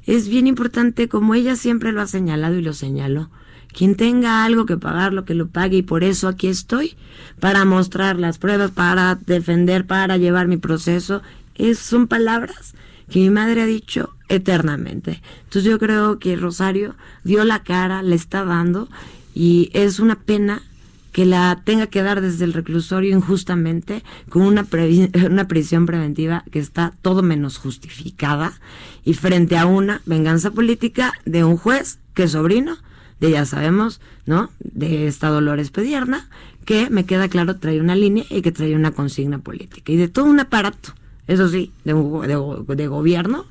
es 0.05 0.27
bien 0.27 0.47
importante, 0.47 1.07
como 1.07 1.35
ella 1.35 1.55
siempre 1.55 1.91
lo 1.91 2.01
ha 2.01 2.07
señalado 2.07 2.55
y 2.55 2.61
lo 2.61 2.73
señaló, 2.73 3.29
quien 3.73 3.95
tenga 3.95 4.43
algo 4.43 4.65
que 4.65 4.77
pagar, 4.77 5.13
lo 5.13 5.25
que 5.25 5.33
lo 5.33 5.47
pague, 5.47 5.77
y 5.77 5.81
por 5.81 6.03
eso 6.03 6.27
aquí 6.27 6.47
estoy, 6.47 6.95
para 7.39 7.65
mostrar 7.65 8.17
las 8.17 8.37
pruebas, 8.37 8.71
para 8.71 9.15
defender, 9.15 9.85
para 9.85 10.17
llevar 10.17 10.47
mi 10.47 10.57
proceso 10.57 11.21
es, 11.55 11.79
son 11.79 12.07
palabras 12.07 12.75
que 13.09 13.19
mi 13.19 13.29
madre 13.29 13.61
ha 13.61 13.65
dicho 13.65 14.15
eternamente. 14.29 15.21
Entonces 15.43 15.63
yo 15.63 15.79
creo 15.79 16.19
que 16.19 16.35
Rosario 16.35 16.95
dio 17.23 17.43
la 17.43 17.63
cara, 17.63 18.01
le 18.01 18.15
está 18.15 18.43
dando 18.43 18.89
y 19.33 19.69
es 19.73 19.99
una 19.99 20.15
pena 20.15 20.63
que 21.15 21.23
la 21.23 21.61
tenga 21.63 21.87
que 21.87 22.03
dar 22.03 22.19
desde 22.19 22.43
el 22.43 22.51
reclusorio 22.51 23.15
injustamente 23.15 24.03
con 24.27 24.41
una, 24.41 24.67
una 25.29 25.47
prisión 25.47 25.85
preventiva 25.85 26.43
que 26.51 26.59
está 26.59 26.91
todo 27.01 27.23
menos 27.23 27.57
justificada 27.57 28.51
y 29.05 29.13
frente 29.13 29.57
a 29.57 29.65
una 29.65 30.01
venganza 30.05 30.51
política 30.51 31.13
de 31.23 31.45
un 31.45 31.55
juez 31.55 31.99
que 32.13 32.23
es 32.23 32.31
sobrino 32.31 32.75
de 33.21 33.31
ya 33.31 33.45
sabemos, 33.45 34.01
¿no? 34.25 34.49
De 34.59 35.07
esta 35.07 35.29
Dolores 35.29 35.71
Pedierna, 35.71 36.27
que 36.65 36.89
me 36.89 37.05
queda 37.05 37.29
claro 37.29 37.55
trae 37.59 37.79
una 37.79 37.95
línea 37.95 38.25
y 38.29 38.41
que 38.41 38.51
trae 38.51 38.75
una 38.75 38.91
consigna 38.91 39.39
política 39.39 39.93
y 39.93 39.95
de 39.95 40.09
todo 40.09 40.25
un 40.25 40.41
aparato 40.41 40.95
eso 41.27 41.47
sí, 41.49 41.71
de, 41.85 41.93
de, 41.93 42.87
gobierno, 42.87 43.45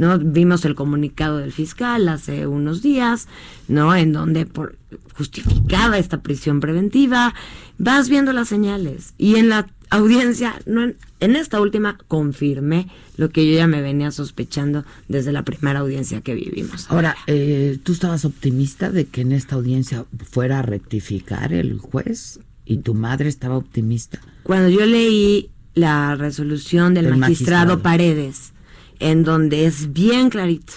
¿no? 0.00 0.18
Vimos 0.18 0.64
el 0.64 0.74
comunicado 0.74 1.36
del 1.36 1.52
fiscal 1.52 2.08
hace 2.08 2.46
unos 2.46 2.80
días, 2.80 3.28
¿no? 3.68 3.94
En 3.94 4.14
donde 4.14 4.46
por, 4.46 4.78
justificaba 5.14 5.98
esta 5.98 6.22
prisión 6.22 6.58
preventiva. 6.58 7.34
Vas 7.76 8.08
viendo 8.08 8.32
las 8.32 8.48
señales. 8.48 9.12
Y 9.18 9.36
en 9.36 9.50
la 9.50 9.66
audiencia, 9.90 10.58
no 10.64 10.84
en, 11.20 11.36
esta 11.36 11.60
última, 11.60 11.98
confirmé 12.08 12.88
lo 13.18 13.28
que 13.28 13.46
yo 13.46 13.54
ya 13.54 13.66
me 13.66 13.82
venía 13.82 14.10
sospechando 14.10 14.86
desde 15.08 15.32
la 15.32 15.42
primera 15.42 15.80
audiencia 15.80 16.22
que 16.22 16.34
vivimos. 16.34 16.90
Ahora, 16.90 17.14
eh, 17.26 17.78
¿tú 17.82 17.92
estabas 17.92 18.24
optimista 18.24 18.90
de 18.90 19.04
que 19.04 19.20
en 19.20 19.32
esta 19.32 19.56
audiencia 19.56 20.06
fuera 20.30 20.60
a 20.60 20.62
rectificar 20.62 21.52
el 21.52 21.76
juez? 21.76 22.40
¿Y 22.64 22.78
tu 22.78 22.94
madre 22.94 23.28
estaba 23.28 23.58
optimista? 23.58 24.18
Cuando 24.44 24.70
yo 24.70 24.86
leí 24.86 25.50
la 25.74 26.14
resolución 26.14 26.94
del 26.94 27.14
magistrado, 27.14 27.80
Paredes, 27.80 28.54
en 29.00 29.24
donde 29.24 29.66
es 29.66 29.92
bien 29.92 30.30
clarito 30.30 30.74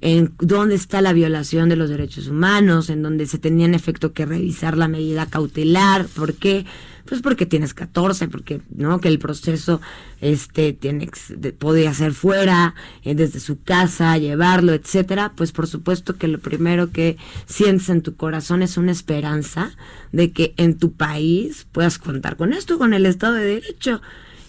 en 0.00 0.32
dónde 0.38 0.76
está 0.76 1.02
la 1.02 1.12
violación 1.12 1.68
de 1.68 1.76
los 1.76 1.90
derechos 1.90 2.28
humanos, 2.28 2.88
en 2.88 3.02
donde 3.02 3.26
se 3.26 3.38
tenía 3.38 3.66
en 3.66 3.74
efecto 3.74 4.12
que 4.12 4.26
revisar 4.26 4.76
la 4.76 4.86
medida 4.86 5.26
cautelar, 5.26 6.06
¿por 6.06 6.34
qué? 6.34 6.64
Pues 7.04 7.20
porque 7.20 7.46
tienes 7.46 7.74
14, 7.74 8.28
porque 8.28 8.60
no 8.70 9.00
que 9.00 9.08
el 9.08 9.18
proceso 9.18 9.80
este 10.20 10.72
tiene 10.72 11.10
podría 11.58 11.92
ser 11.94 12.12
fuera, 12.12 12.74
eh, 13.02 13.14
desde 13.14 13.40
su 13.40 13.60
casa, 13.62 14.16
llevarlo, 14.18 14.72
etcétera, 14.72 15.32
pues 15.34 15.50
por 15.50 15.66
supuesto 15.66 16.16
que 16.16 16.28
lo 16.28 16.38
primero 16.38 16.92
que 16.92 17.16
sientes 17.46 17.88
en 17.88 18.02
tu 18.02 18.14
corazón 18.14 18.62
es 18.62 18.76
una 18.76 18.92
esperanza 18.92 19.72
de 20.12 20.30
que 20.30 20.54
en 20.58 20.78
tu 20.78 20.92
país 20.92 21.66
puedas 21.72 21.98
contar 21.98 22.36
con 22.36 22.52
esto, 22.52 22.78
con 22.78 22.94
el 22.94 23.04
Estado 23.06 23.34
de 23.34 23.44
Derecho 23.44 24.00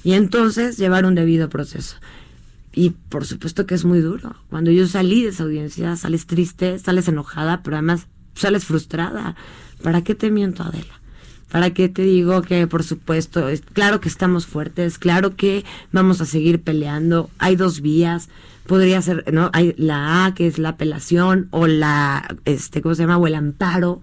y 0.03 0.13
entonces 0.13 0.77
llevar 0.77 1.05
un 1.05 1.15
debido 1.15 1.49
proceso. 1.49 1.95
Y 2.79 2.91
por 2.91 3.25
supuesto 3.25 3.65
que 3.65 3.75
es 3.75 3.83
muy 3.83 3.99
duro. 3.99 4.37
Cuando 4.49 4.71
yo 4.71 4.87
salí 4.87 5.23
de 5.23 5.31
esa 5.31 5.43
audiencia, 5.43 5.97
sales 5.97 6.25
triste, 6.25 6.79
sales 6.79 7.09
enojada, 7.09 7.61
pero 7.61 7.75
además 7.75 8.07
sales 8.35 8.63
frustrada. 8.63 9.35
¿Para 9.83 10.01
qué 10.05 10.15
te 10.15 10.31
miento, 10.31 10.63
Adela? 10.63 11.01
¿Para 11.51 11.71
qué 11.73 11.89
te 11.89 12.03
digo 12.03 12.41
que, 12.41 12.67
por 12.67 12.85
supuesto, 12.85 13.49
es 13.49 13.59
claro 13.59 13.99
que 13.99 14.07
estamos 14.07 14.47
fuertes, 14.47 14.97
claro 14.97 15.35
que 15.35 15.65
vamos 15.91 16.21
a 16.21 16.25
seguir 16.25 16.61
peleando? 16.61 17.29
Hay 17.37 17.57
dos 17.57 17.81
vías. 17.81 18.29
Podría 18.65 19.01
ser, 19.01 19.25
¿no? 19.33 19.49
Hay 19.51 19.75
la 19.77 20.23
A, 20.23 20.33
que 20.33 20.47
es 20.47 20.57
la 20.57 20.69
apelación, 20.69 21.49
o 21.51 21.67
la, 21.67 22.37
este, 22.45 22.81
¿cómo 22.81 22.95
se 22.95 23.01
llama? 23.01 23.17
O 23.17 23.27
el 23.27 23.35
amparo. 23.35 24.01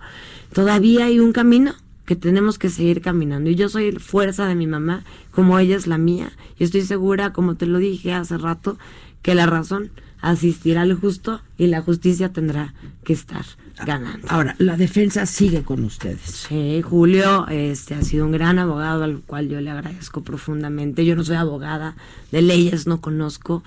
Todavía 0.53 1.07
hay 1.07 1.19
un 1.19 1.33
camino 1.33 1.73
que 2.07 2.17
tenemos 2.17 2.59
que 2.59 2.71
seguir 2.71 3.03
caminando. 3.03 3.51
Y 3.51 3.57
yo 3.57 3.69
soy 3.69 3.93
fuerza 3.93 4.47
de 4.47 4.55
mi 4.55 4.67
mamá, 4.67 5.05
como 5.33 5.59
ella 5.59 5.77
es 5.77 5.87
la 5.87 5.99
mía. 5.99 6.33
Y 6.59 6.65
estoy 6.65 6.83
segura, 6.83 7.33
como 7.33 7.57
te 7.57 7.67
lo 7.67 7.79
dije 7.79 8.15
hace 8.15 8.39
rato, 8.39 8.79
que 9.23 9.35
la 9.35 9.47
razón 9.47 9.91
asistirá 10.21 10.83
al 10.83 10.95
justo 10.95 11.41
y 11.59 11.67
la 11.67 11.83
justicia 11.83 12.33
tendrá 12.33 12.75
que 13.05 13.13
estar 13.13 13.45
ganando. 13.85 14.27
Ahora, 14.31 14.55
la 14.59 14.77
defensa 14.77 15.27
sigue 15.27 15.63
con 15.63 15.85
ustedes. 15.85 16.47
Sí, 16.49 16.81
Julio 16.83 17.47
este, 17.49 17.95
ha 17.95 18.03
sido 18.03 18.25
un 18.25 18.33
gran 18.33 18.59
abogado 18.59 19.05
al 19.05 19.21
cual 19.21 19.49
yo 19.49 19.61
le 19.61 19.71
agradezco 19.71 20.23
profundamente. 20.23 21.05
Yo 21.05 21.17
no 21.17 21.25
soy 21.25 21.37
abogada 21.37 21.97
de 22.31 22.43
leyes, 22.43 22.87
no 22.87 23.01
conozco 23.01 23.63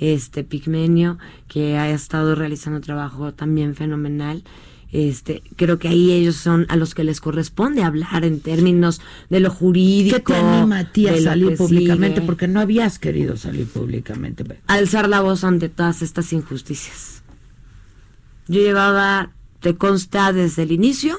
este 0.00 0.42
Pigmenio, 0.42 1.18
que 1.46 1.76
ha 1.76 1.90
estado 1.90 2.34
realizando 2.34 2.80
trabajo 2.80 3.32
también 3.32 3.74
fenomenal 3.76 4.42
este, 4.92 5.42
creo 5.56 5.78
que 5.78 5.88
ahí 5.88 6.12
ellos 6.12 6.36
son 6.36 6.66
a 6.68 6.76
los 6.76 6.94
que 6.94 7.02
les 7.02 7.22
corresponde 7.22 7.82
hablar 7.82 8.26
en 8.26 8.40
términos 8.40 9.00
de 9.30 9.40
lo 9.40 9.50
jurídico. 9.50 10.18
¿Qué 10.18 10.34
te 10.34 10.38
anima 10.38 10.80
a 10.80 10.92
ti 10.92 11.08
a 11.08 11.18
salir 11.18 11.56
públicamente? 11.56 12.20
Porque 12.20 12.46
no 12.46 12.60
habías 12.60 12.98
querido 12.98 13.38
salir 13.38 13.66
públicamente. 13.66 14.44
Alzar 14.66 15.08
la 15.08 15.22
voz 15.22 15.44
ante 15.44 15.70
todas 15.70 16.02
estas 16.02 16.30
injusticias. 16.34 17.22
Yo 18.48 18.60
llevaba, 18.60 19.30
te 19.60 19.76
consta 19.76 20.34
desde 20.34 20.64
el 20.64 20.72
inicio, 20.72 21.16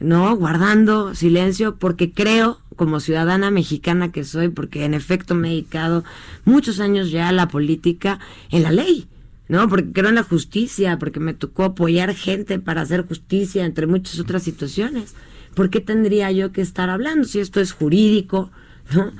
¿no? 0.00 0.36
Guardando 0.36 1.14
silencio 1.14 1.76
porque 1.76 2.12
creo, 2.12 2.60
como 2.76 3.00
ciudadana 3.00 3.50
mexicana 3.50 4.12
que 4.12 4.24
soy, 4.24 4.50
porque 4.50 4.84
en 4.84 4.92
efecto 4.92 5.34
me 5.34 5.48
he 5.48 5.52
dedicado 5.52 6.04
muchos 6.44 6.78
años 6.78 7.10
ya 7.10 7.30
a 7.30 7.32
la 7.32 7.48
política, 7.48 8.18
en 8.50 8.64
la 8.64 8.70
ley 8.70 9.08
¿no? 9.48 9.68
Porque 9.68 9.92
creo 9.92 10.10
en 10.10 10.14
la 10.16 10.22
justicia, 10.22 10.98
porque 10.98 11.20
me 11.20 11.34
tocó 11.34 11.64
apoyar 11.64 12.14
gente 12.14 12.58
para 12.58 12.82
hacer 12.82 13.06
justicia, 13.06 13.64
entre 13.64 13.86
muchas 13.86 14.20
otras 14.20 14.42
situaciones. 14.42 15.14
¿Por 15.54 15.70
qué 15.70 15.80
tendría 15.80 16.30
yo 16.30 16.52
que 16.52 16.60
estar 16.60 16.90
hablando 16.90 17.26
si 17.26 17.40
esto 17.40 17.60
es 17.60 17.72
jurídico, 17.72 18.50
¿no? 18.94 19.12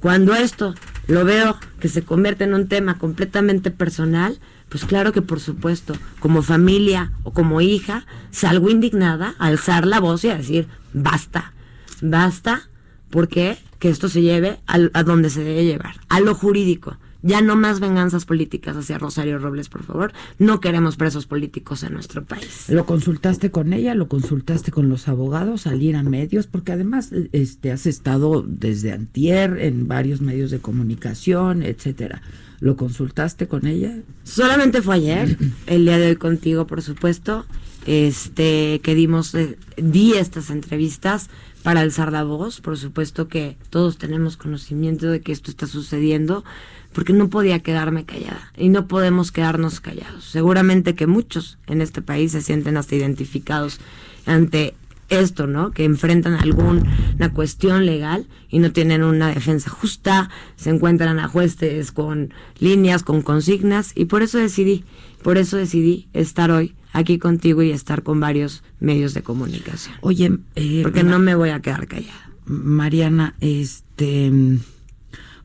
Cuando 0.00 0.34
esto 0.34 0.74
lo 1.06 1.24
veo 1.24 1.56
que 1.80 1.88
se 1.88 2.02
convierte 2.02 2.44
en 2.44 2.54
un 2.54 2.68
tema 2.68 2.98
completamente 2.98 3.70
personal, 3.70 4.38
pues 4.68 4.84
claro 4.84 5.12
que 5.12 5.22
por 5.22 5.40
supuesto, 5.40 5.94
como 6.18 6.42
familia 6.42 7.12
o 7.22 7.32
como 7.32 7.60
hija, 7.60 8.04
salgo 8.30 8.68
indignada 8.68 9.34
a 9.38 9.46
alzar 9.46 9.86
la 9.86 10.00
voz 10.00 10.24
y 10.24 10.28
a 10.28 10.36
decir, 10.36 10.66
basta, 10.92 11.54
basta, 12.02 12.68
porque 13.08 13.56
que 13.78 13.88
esto 13.88 14.08
se 14.08 14.20
lleve 14.20 14.58
a 14.66 15.02
donde 15.02 15.30
se 15.30 15.44
debe 15.44 15.64
llevar, 15.64 15.94
a 16.08 16.20
lo 16.20 16.34
jurídico 16.34 16.98
ya 17.26 17.40
no 17.40 17.56
más 17.56 17.80
venganzas 17.80 18.24
políticas 18.24 18.76
hacia 18.76 18.98
Rosario 18.98 19.38
Robles, 19.38 19.68
por 19.68 19.82
favor. 19.82 20.12
No 20.38 20.60
queremos 20.60 20.96
presos 20.96 21.26
políticos 21.26 21.82
en 21.82 21.94
nuestro 21.94 22.24
país. 22.24 22.68
¿Lo 22.68 22.86
consultaste 22.86 23.50
con 23.50 23.72
ella? 23.72 23.94
¿Lo 23.94 24.08
consultaste 24.08 24.70
con 24.70 24.88
los 24.88 25.08
abogados? 25.08 25.62
¿Salir 25.62 25.96
a 25.96 26.02
medios? 26.02 26.46
Porque 26.46 26.72
además 26.72 27.10
este, 27.32 27.72
has 27.72 27.86
estado 27.86 28.44
desde 28.46 28.92
antier 28.92 29.58
en 29.58 29.88
varios 29.88 30.20
medios 30.20 30.50
de 30.50 30.60
comunicación, 30.60 31.62
etcétera. 31.62 32.22
¿Lo 32.60 32.76
consultaste 32.76 33.48
con 33.48 33.66
ella? 33.66 33.98
Solamente 34.24 34.80
fue 34.80 34.96
ayer, 34.96 35.36
el 35.66 35.84
día 35.84 35.98
de 35.98 36.10
hoy 36.10 36.16
contigo, 36.16 36.66
por 36.66 36.82
supuesto. 36.82 37.44
Este, 37.86 38.80
que 38.82 38.94
dimos, 38.94 39.34
eh, 39.34 39.56
di 39.76 40.14
estas 40.14 40.50
entrevistas 40.50 41.30
para 41.62 41.80
alzar 41.80 42.12
la 42.12 42.24
voz. 42.24 42.60
Por 42.60 42.76
supuesto 42.76 43.28
que 43.28 43.56
todos 43.70 43.98
tenemos 43.98 44.36
conocimiento 44.36 45.06
de 45.06 45.20
que 45.20 45.32
esto 45.32 45.50
está 45.50 45.66
sucediendo, 45.66 46.44
porque 46.92 47.12
no 47.12 47.28
podía 47.28 47.60
quedarme 47.60 48.04
callada 48.04 48.52
y 48.56 48.68
no 48.68 48.88
podemos 48.88 49.32
quedarnos 49.32 49.80
callados. 49.80 50.24
Seguramente 50.24 50.94
que 50.94 51.06
muchos 51.06 51.58
en 51.66 51.80
este 51.80 52.02
país 52.02 52.32
se 52.32 52.42
sienten 52.42 52.76
hasta 52.76 52.94
identificados 52.94 53.80
ante 54.26 54.74
esto, 55.08 55.46
¿no? 55.46 55.70
Que 55.70 55.84
enfrentan 55.84 56.34
alguna 56.34 57.32
cuestión 57.32 57.86
legal 57.86 58.26
y 58.48 58.58
no 58.58 58.72
tienen 58.72 59.02
una 59.02 59.28
defensa 59.28 59.70
justa, 59.70 60.30
se 60.56 60.70
encuentran 60.70 61.18
a 61.18 61.28
jueces 61.28 61.92
con 61.92 62.32
líneas, 62.58 63.02
con 63.02 63.22
consignas 63.22 63.92
y 63.94 64.06
por 64.06 64.22
eso 64.22 64.38
decidí, 64.38 64.84
por 65.26 65.38
eso 65.38 65.56
decidí 65.56 66.06
estar 66.12 66.52
hoy 66.52 66.76
aquí 66.92 67.18
contigo 67.18 67.60
y 67.60 67.72
estar 67.72 68.04
con 68.04 68.20
varios 68.20 68.62
medios 68.78 69.12
de 69.12 69.24
comunicación. 69.24 69.96
Oye, 70.00 70.38
eh, 70.54 70.82
porque 70.84 71.02
no 71.02 71.18
me 71.18 71.34
voy 71.34 71.48
a 71.48 71.58
quedar 71.58 71.88
callada. 71.88 72.30
Mariana, 72.44 73.34
este 73.40 74.30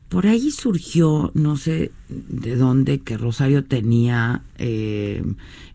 por 0.08 0.28
ahí 0.28 0.52
surgió, 0.52 1.32
no 1.34 1.56
sé 1.56 1.90
de 2.08 2.54
dónde, 2.54 3.00
que 3.00 3.16
Rosario 3.16 3.64
tenía 3.64 4.42
eh, 4.56 5.24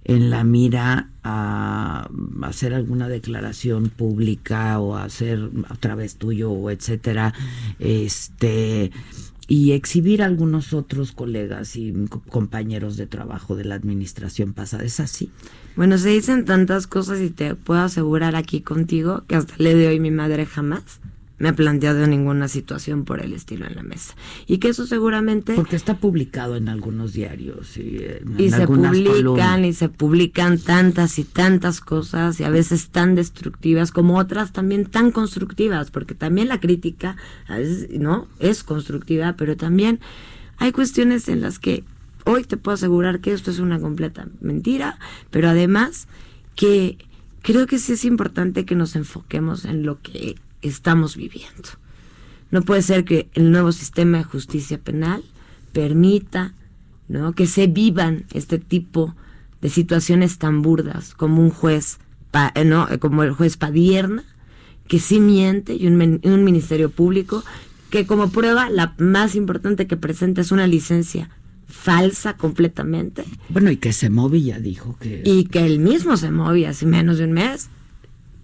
en 0.05 0.29
la 0.29 0.45
mira 0.45 1.09
a 1.21 2.07
hacer 2.43 2.73
alguna 2.73 3.09
declaración 3.09 3.89
pública 3.89 4.79
o 4.79 4.95
hacer 4.95 5.49
a 5.67 5.75
través 5.75 6.15
tuyo 6.15 6.49
o 6.49 6.71
etcétera, 6.71 7.33
este 7.77 8.89
y 9.47 9.71
exhibir 9.71 10.21
a 10.21 10.25
algunos 10.25 10.73
otros 10.73 11.13
colegas 11.13 11.75
y 11.77 11.93
compañeros 12.29 12.97
de 12.97 13.07
trabajo 13.07 13.55
de 13.55 13.63
la 13.63 13.75
administración 13.75 14.53
pasada. 14.53 14.83
¿Es 14.83 14.99
así? 14.99 15.31
Bueno, 15.75 15.97
se 15.97 16.09
dicen 16.09 16.45
tantas 16.45 16.85
cosas 16.85 17.21
y 17.21 17.29
te 17.29 17.55
puedo 17.55 17.81
asegurar 17.81 18.35
aquí 18.35 18.61
contigo 18.61 19.23
que 19.27 19.35
hasta 19.35 19.53
le 19.57 19.73
de 19.73 19.87
hoy 19.87 19.99
mi 19.99 20.11
madre 20.11 20.45
jamás 20.45 20.99
me 21.39 21.49
ha 21.49 21.53
planteado 21.53 22.07
ninguna 22.07 22.47
situación 22.47 23.05
por 23.05 23.21
el 23.21 23.33
estilo 23.33 23.67
en 23.67 23.75
la 23.75 23.83
mesa. 23.83 24.15
Y 24.47 24.57
que 24.57 24.69
eso 24.69 24.87
seguramente... 24.87 25.53
Porque 25.53 25.75
está 25.75 25.97
publicado 25.97 26.55
en 26.55 26.67
algunos 26.67 27.13
diarios 27.13 27.77
y, 27.77 28.01
y 28.37 28.49
se 28.49 28.65
publican 28.65 29.63
y 29.65 29.73
se 29.73 29.89
publican 29.89 30.57
tantas 30.57 31.19
y 31.19 31.23
tantas 31.23 31.79
cosas 31.79 32.39
y 32.39 32.43
a 32.43 32.49
veces 32.49 32.89
tan 32.89 33.15
destructivas 33.15 33.91
como 33.91 34.17
otras 34.17 34.51
también 34.51 34.85
tan 34.85 35.11
constructivas, 35.11 35.91
porque 35.91 36.15
también 36.15 36.47
la 36.47 36.59
crítica 36.59 37.17
a 37.47 37.57
veces, 37.57 37.89
¿no? 37.99 38.27
Es 38.39 38.63
constructiva, 38.63 39.35
pero 39.37 39.55
también 39.55 39.99
hay 40.57 40.71
cuestiones 40.71 41.29
en 41.29 41.41
las 41.41 41.59
que 41.59 41.83
hoy 42.25 42.43
te 42.43 42.57
puedo 42.57 42.75
asegurar 42.75 43.19
que 43.19 43.31
esto 43.31 43.51
es 43.51 43.59
una 43.59 43.79
completa 43.79 44.27
mentira, 44.41 44.97
pero 45.29 45.49
además 45.49 46.07
que 46.55 46.97
creo 47.43 47.67
que 47.67 47.77
sí 47.77 47.93
es 47.93 48.05
importante 48.05 48.65
que 48.65 48.75
nos 48.75 48.95
enfoquemos 48.95 49.65
en 49.65 49.83
lo 49.83 50.01
que 50.01 50.35
estamos 50.61 51.15
viviendo. 51.15 51.69
No 52.51 52.61
puede 52.61 52.81
ser 52.81 53.03
que 53.03 53.29
el 53.33 53.51
nuevo 53.51 53.71
sistema 53.71 54.19
de 54.19 54.23
justicia 54.23 54.77
penal 54.77 55.23
permita 55.73 56.53
¿no? 57.07 57.33
que 57.33 57.47
se 57.47 57.67
vivan 57.67 58.25
este 58.33 58.57
tipo 58.57 59.15
de 59.61 59.69
situaciones 59.69 60.37
tan 60.37 60.61
burdas 60.61 61.13
como 61.13 61.41
un 61.41 61.49
juez, 61.49 61.99
eh, 62.55 62.65
¿no? 62.65 62.87
como 62.99 63.23
el 63.23 63.31
juez 63.31 63.57
Padierna, 63.57 64.23
que 64.87 64.99
sí 64.99 65.19
miente, 65.19 65.75
y 65.75 65.87
un, 65.87 66.21
un 66.23 66.43
ministerio 66.43 66.89
público 66.89 67.43
que 67.89 68.05
como 68.05 68.29
prueba 68.29 68.69
la 68.69 68.93
más 68.97 69.35
importante 69.35 69.87
que 69.87 69.97
presenta 69.97 70.41
es 70.41 70.51
una 70.51 70.67
licencia 70.67 71.29
falsa 71.67 72.37
completamente. 72.37 73.25
Bueno, 73.49 73.71
y 73.71 73.77
que 73.77 73.93
se 73.93 74.09
ya 74.41 74.59
dijo 74.59 74.97
que... 74.99 75.21
Y 75.25 75.45
que 75.45 75.65
él 75.65 75.79
mismo 75.79 76.15
se 76.17 76.31
movía 76.31 76.69
hace 76.69 76.85
menos 76.85 77.17
de 77.17 77.25
un 77.25 77.33
mes 77.33 77.69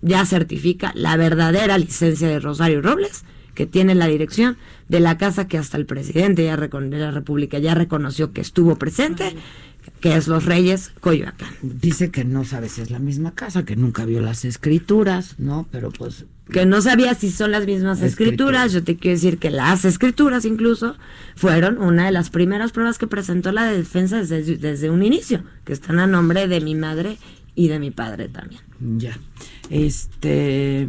ya 0.03 0.25
certifica 0.25 0.91
la 0.95 1.17
verdadera 1.17 1.77
licencia 1.77 2.27
de 2.27 2.39
Rosario 2.39 2.81
Robles, 2.81 3.23
que 3.55 3.65
tiene 3.65 3.95
la 3.95 4.07
dirección 4.07 4.57
de 4.89 4.99
la 4.99 5.17
casa 5.17 5.47
que 5.47 5.57
hasta 5.57 5.77
el 5.77 5.85
presidente 5.85 6.43
ya 6.43 6.57
de 6.57 6.99
la 6.99 7.11
República 7.11 7.57
ya 7.59 7.73
reconoció 7.73 8.33
que 8.33 8.41
estuvo 8.41 8.75
presente, 8.75 9.35
que 10.01 10.15
es 10.15 10.27
Los 10.27 10.45
Reyes 10.45 10.91
Coyoacán. 10.99 11.49
Dice 11.61 12.11
que 12.11 12.25
no 12.25 12.43
sabe 12.43 12.67
si 12.67 12.81
es 12.81 12.91
la 12.91 12.99
misma 12.99 13.33
casa, 13.33 13.63
que 13.63 13.75
nunca 13.75 14.05
vio 14.05 14.21
las 14.21 14.43
escrituras, 14.45 15.35
¿no? 15.37 15.67
Pero 15.71 15.91
pues... 15.91 16.25
Que 16.51 16.65
no 16.65 16.81
sabía 16.81 17.15
si 17.15 17.31
son 17.31 17.51
las 17.51 17.65
mismas 17.65 18.01
escrituras. 18.01 18.73
Yo 18.73 18.83
te 18.83 18.97
quiero 18.97 19.15
decir 19.15 19.37
que 19.37 19.49
las 19.49 19.85
escrituras 19.85 20.43
incluso 20.43 20.97
fueron 21.35 21.77
una 21.77 22.05
de 22.05 22.11
las 22.11 22.29
primeras 22.29 22.73
pruebas 22.73 22.97
que 22.97 23.07
presentó 23.07 23.53
la 23.53 23.65
defensa 23.65 24.17
desde, 24.17 24.57
desde 24.57 24.89
un 24.89 25.03
inicio, 25.03 25.43
que 25.63 25.71
están 25.71 25.99
a 25.99 26.07
nombre 26.07 26.49
de 26.49 26.59
mi 26.59 26.75
madre 26.75 27.17
y 27.55 27.69
de 27.69 27.79
mi 27.79 27.91
padre 27.91 28.27
también. 28.27 28.61
Ya. 28.79 29.17
Este, 29.69 30.87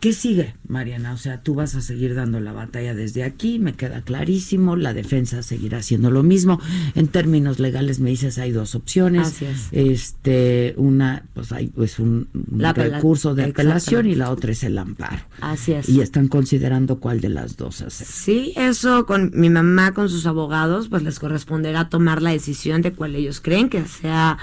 ¿qué 0.00 0.12
sigue, 0.12 0.54
Mariana? 0.66 1.12
O 1.12 1.16
sea, 1.18 1.42
tú 1.42 1.54
vas 1.54 1.74
a 1.74 1.80
seguir 1.80 2.14
dando 2.14 2.40
la 2.40 2.52
batalla 2.52 2.94
desde 2.94 3.22
aquí, 3.22 3.58
me 3.58 3.74
queda 3.74 4.00
clarísimo, 4.00 4.76
la 4.76 4.94
defensa 4.94 5.42
seguirá 5.42 5.78
haciendo 5.78 6.10
lo 6.10 6.22
mismo. 6.22 6.60
En 6.94 7.08
términos 7.08 7.58
legales 7.58 8.00
me 8.00 8.10
dices 8.10 8.38
hay 8.38 8.50
dos 8.50 8.74
opciones. 8.74 9.28
Así 9.28 9.44
es. 9.44 9.68
Este, 9.72 10.74
una 10.76 11.24
pues 11.34 11.52
hay 11.52 11.68
pues 11.68 11.98
un, 11.98 12.28
recurso 12.50 13.34
de 13.34 13.44
apelación 13.44 14.06
y 14.06 14.14
la 14.14 14.30
otra 14.30 14.52
es 14.52 14.64
el 14.64 14.78
amparo. 14.78 15.22
Así 15.40 15.72
es. 15.72 15.88
Y 15.88 16.00
están 16.00 16.28
considerando 16.28 16.98
cuál 16.98 17.20
de 17.20 17.28
las 17.28 17.56
dos 17.56 17.82
hacer. 17.82 18.06
Sí, 18.06 18.52
eso 18.56 19.06
con 19.06 19.30
mi 19.34 19.50
mamá 19.50 19.92
con 19.92 20.08
sus 20.08 20.26
abogados 20.26 20.88
pues 20.88 21.02
les 21.02 21.18
corresponderá 21.18 21.88
tomar 21.88 22.22
la 22.22 22.30
decisión 22.30 22.82
de 22.82 22.92
cuál 22.92 23.14
ellos 23.16 23.40
creen 23.40 23.68
que 23.68 23.84
sea 23.84 24.38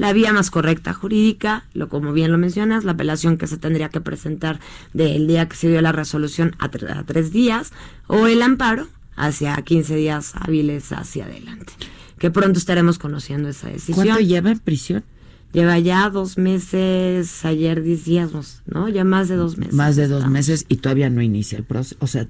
la 0.00 0.14
vía 0.14 0.32
más 0.32 0.50
correcta 0.50 0.94
jurídica, 0.94 1.66
lo 1.74 1.90
como 1.90 2.14
bien 2.14 2.32
lo 2.32 2.38
mencionas, 2.38 2.84
la 2.84 2.92
apelación 2.92 3.36
que 3.36 3.46
se 3.46 3.58
tendría 3.58 3.90
que 3.90 4.00
presentar 4.00 4.58
del 4.94 5.26
día 5.26 5.46
que 5.46 5.56
se 5.56 5.68
dio 5.68 5.82
la 5.82 5.92
resolución 5.92 6.56
a, 6.58 6.70
tres 6.70 7.32
días, 7.32 7.70
o 8.06 8.26
el 8.26 8.40
amparo 8.40 8.88
hacia 9.14 9.54
15 9.56 9.94
días 9.96 10.32
hábiles 10.36 10.90
hacia 10.92 11.26
adelante. 11.26 11.74
Que 12.18 12.30
pronto 12.30 12.58
estaremos 12.58 12.98
conociendo 12.98 13.50
esa 13.50 13.68
decisión. 13.68 14.06
¿Cuánto 14.06 14.22
lleva 14.22 14.50
en 14.50 14.58
prisión? 14.60 15.04
Lleva 15.52 15.78
ya 15.78 16.08
dos 16.08 16.38
meses, 16.38 17.44
ayer 17.44 17.82
decíamos, 17.82 18.62
¿no? 18.64 18.88
Ya 18.88 19.04
más 19.04 19.28
de 19.28 19.36
dos 19.36 19.58
meses. 19.58 19.74
Más 19.74 19.96
de 19.96 20.08
dos 20.08 20.26
meses 20.28 20.64
y 20.70 20.76
todavía 20.76 21.10
no 21.10 21.20
inicia 21.20 21.58
el 21.58 21.64
proceso. 21.64 21.96
O 22.00 22.06
sea, 22.06 22.26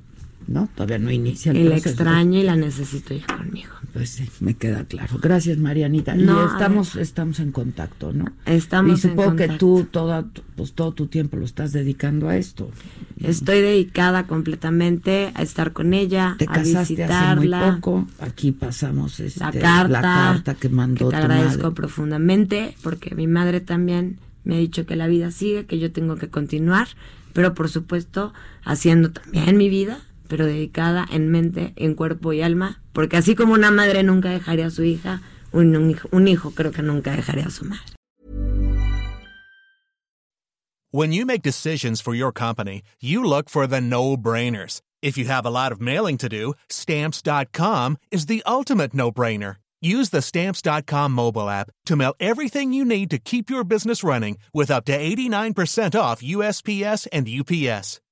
¿no? 0.51 0.69
Todavía 0.75 0.99
no 0.99 1.13
inicia 1.13 1.53
el 1.53 1.59
y 1.59 1.65
la 1.65 1.77
extraño 1.77 2.41
y 2.41 2.43
la 2.43 2.57
necesito 2.57 3.15
ya 3.15 3.25
conmigo. 3.25 3.71
Pues 3.93 4.11
sí, 4.11 4.29
me 4.41 4.55
queda 4.55 4.85
claro. 4.85 5.17
Gracias, 5.23 5.59
Marianita. 5.59 6.17
y 6.17 6.23
estamos, 6.23 6.97
estamos 6.97 7.39
en 7.39 7.53
contacto, 7.53 8.13
¿no? 8.13 8.25
Estamos 8.47 8.99
y 8.99 9.09
supongo 9.09 9.37
que 9.37 9.47
tú 9.49 9.87
toda, 9.89 10.27
pues, 10.57 10.73
todo 10.73 10.91
tu 10.93 11.07
tiempo 11.07 11.37
lo 11.37 11.45
estás 11.45 11.73
dedicando 11.73 12.29
a 12.29 12.37
esto. 12.37 12.69
Estoy 13.21 13.61
dedicada 13.61 14.27
completamente 14.27 15.31
a 15.35 15.43
estar 15.43 15.73
con 15.73 15.95
ella, 15.95 16.35
te 16.37 16.47
a 16.49 16.59
visitarla. 16.59 17.61
Hace 17.61 17.71
muy 17.71 17.77
poco. 17.77 18.07
Aquí 18.19 18.51
pasamos 18.51 19.21
este, 19.21 19.39
la, 19.39 19.53
carta, 19.53 19.89
la 19.89 20.01
carta 20.01 20.55
que 20.55 20.69
mandó 20.69 21.11
que 21.11 21.17
te 21.17 21.23
agradezco 21.23 21.75
profundamente 21.75 22.75
porque 22.83 23.15
mi 23.15 23.29
madre 23.29 23.61
también 23.61 24.19
me 24.43 24.57
ha 24.57 24.59
dicho 24.59 24.85
que 24.85 24.97
la 24.97 25.07
vida 25.07 25.31
sigue, 25.31 25.67
que 25.67 25.79
yo 25.79 25.93
tengo 25.93 26.17
que 26.17 26.29
continuar, 26.29 26.89
pero 27.35 27.55
por 27.55 27.69
supuesto 27.69 28.33
haciendo 28.65 29.13
también 29.13 29.57
mi 29.57 29.69
vida 29.69 30.01
pero 30.31 30.47
dedicada 30.47 31.07
en 31.11 31.29
mente, 31.29 31.75
en 31.77 31.95
cuerpo 31.95 32.33
y 32.33 32.41
alma, 32.41 32.81
porque 32.93 33.17
así 33.19 33.35
como 33.35 33.53
una 33.53 33.73
madre 33.73 34.05
nunca 34.05 34.31
dejaría 34.31 34.67
a 34.67 34.71
su 34.71 34.85
hija, 34.85 35.21
un, 35.53 35.77
un, 35.77 35.91
hijo, 35.91 36.09
un 36.13 36.29
hijo 36.29 36.53
creo 36.53 36.71
que 36.71 36.83
nunca 36.83 37.11
dejaría 37.15 37.47
a 37.47 37.51
su 37.51 37.65
madre. 37.65 37.83
When 40.93 41.13
you 41.13 41.27
make 41.27 41.43
decisions 41.43 42.01
for 42.01 42.15
your 42.15 42.33
company, 42.33 42.83
you 43.01 43.23
look 43.23 43.49
for 43.49 43.67
the 43.67 43.81
no-brainers. 43.81 44.81
If 45.03 45.17
you 45.17 45.27
have 45.27 45.47
a 45.47 45.51
lot 45.51 45.73
of 45.73 45.81
mailing 45.81 46.17
to 46.19 46.29
do, 46.29 46.55
stamps.com 46.69 47.97
is 48.11 48.27
the 48.27 48.43
ultimate 48.47 48.95
no-brainer. 48.95 49.57
Use 49.81 50.11
the 50.11 50.23
stamps.com 50.23 51.13
mobile 51.13 51.49
app 51.49 51.71
to 51.87 51.97
mail 51.97 52.15
everything 52.21 52.73
you 52.73 52.85
need 52.85 53.11
to 53.11 53.19
keep 53.19 53.51
your 53.51 53.65
business 53.65 54.05
running 54.05 54.37
with 54.53 54.71
up 54.71 54.85
to 54.87 54.97
89% 54.97 55.99
off 55.99 56.23
USPS 56.23 57.09
and 57.13 57.29
UPS. 57.29 58.01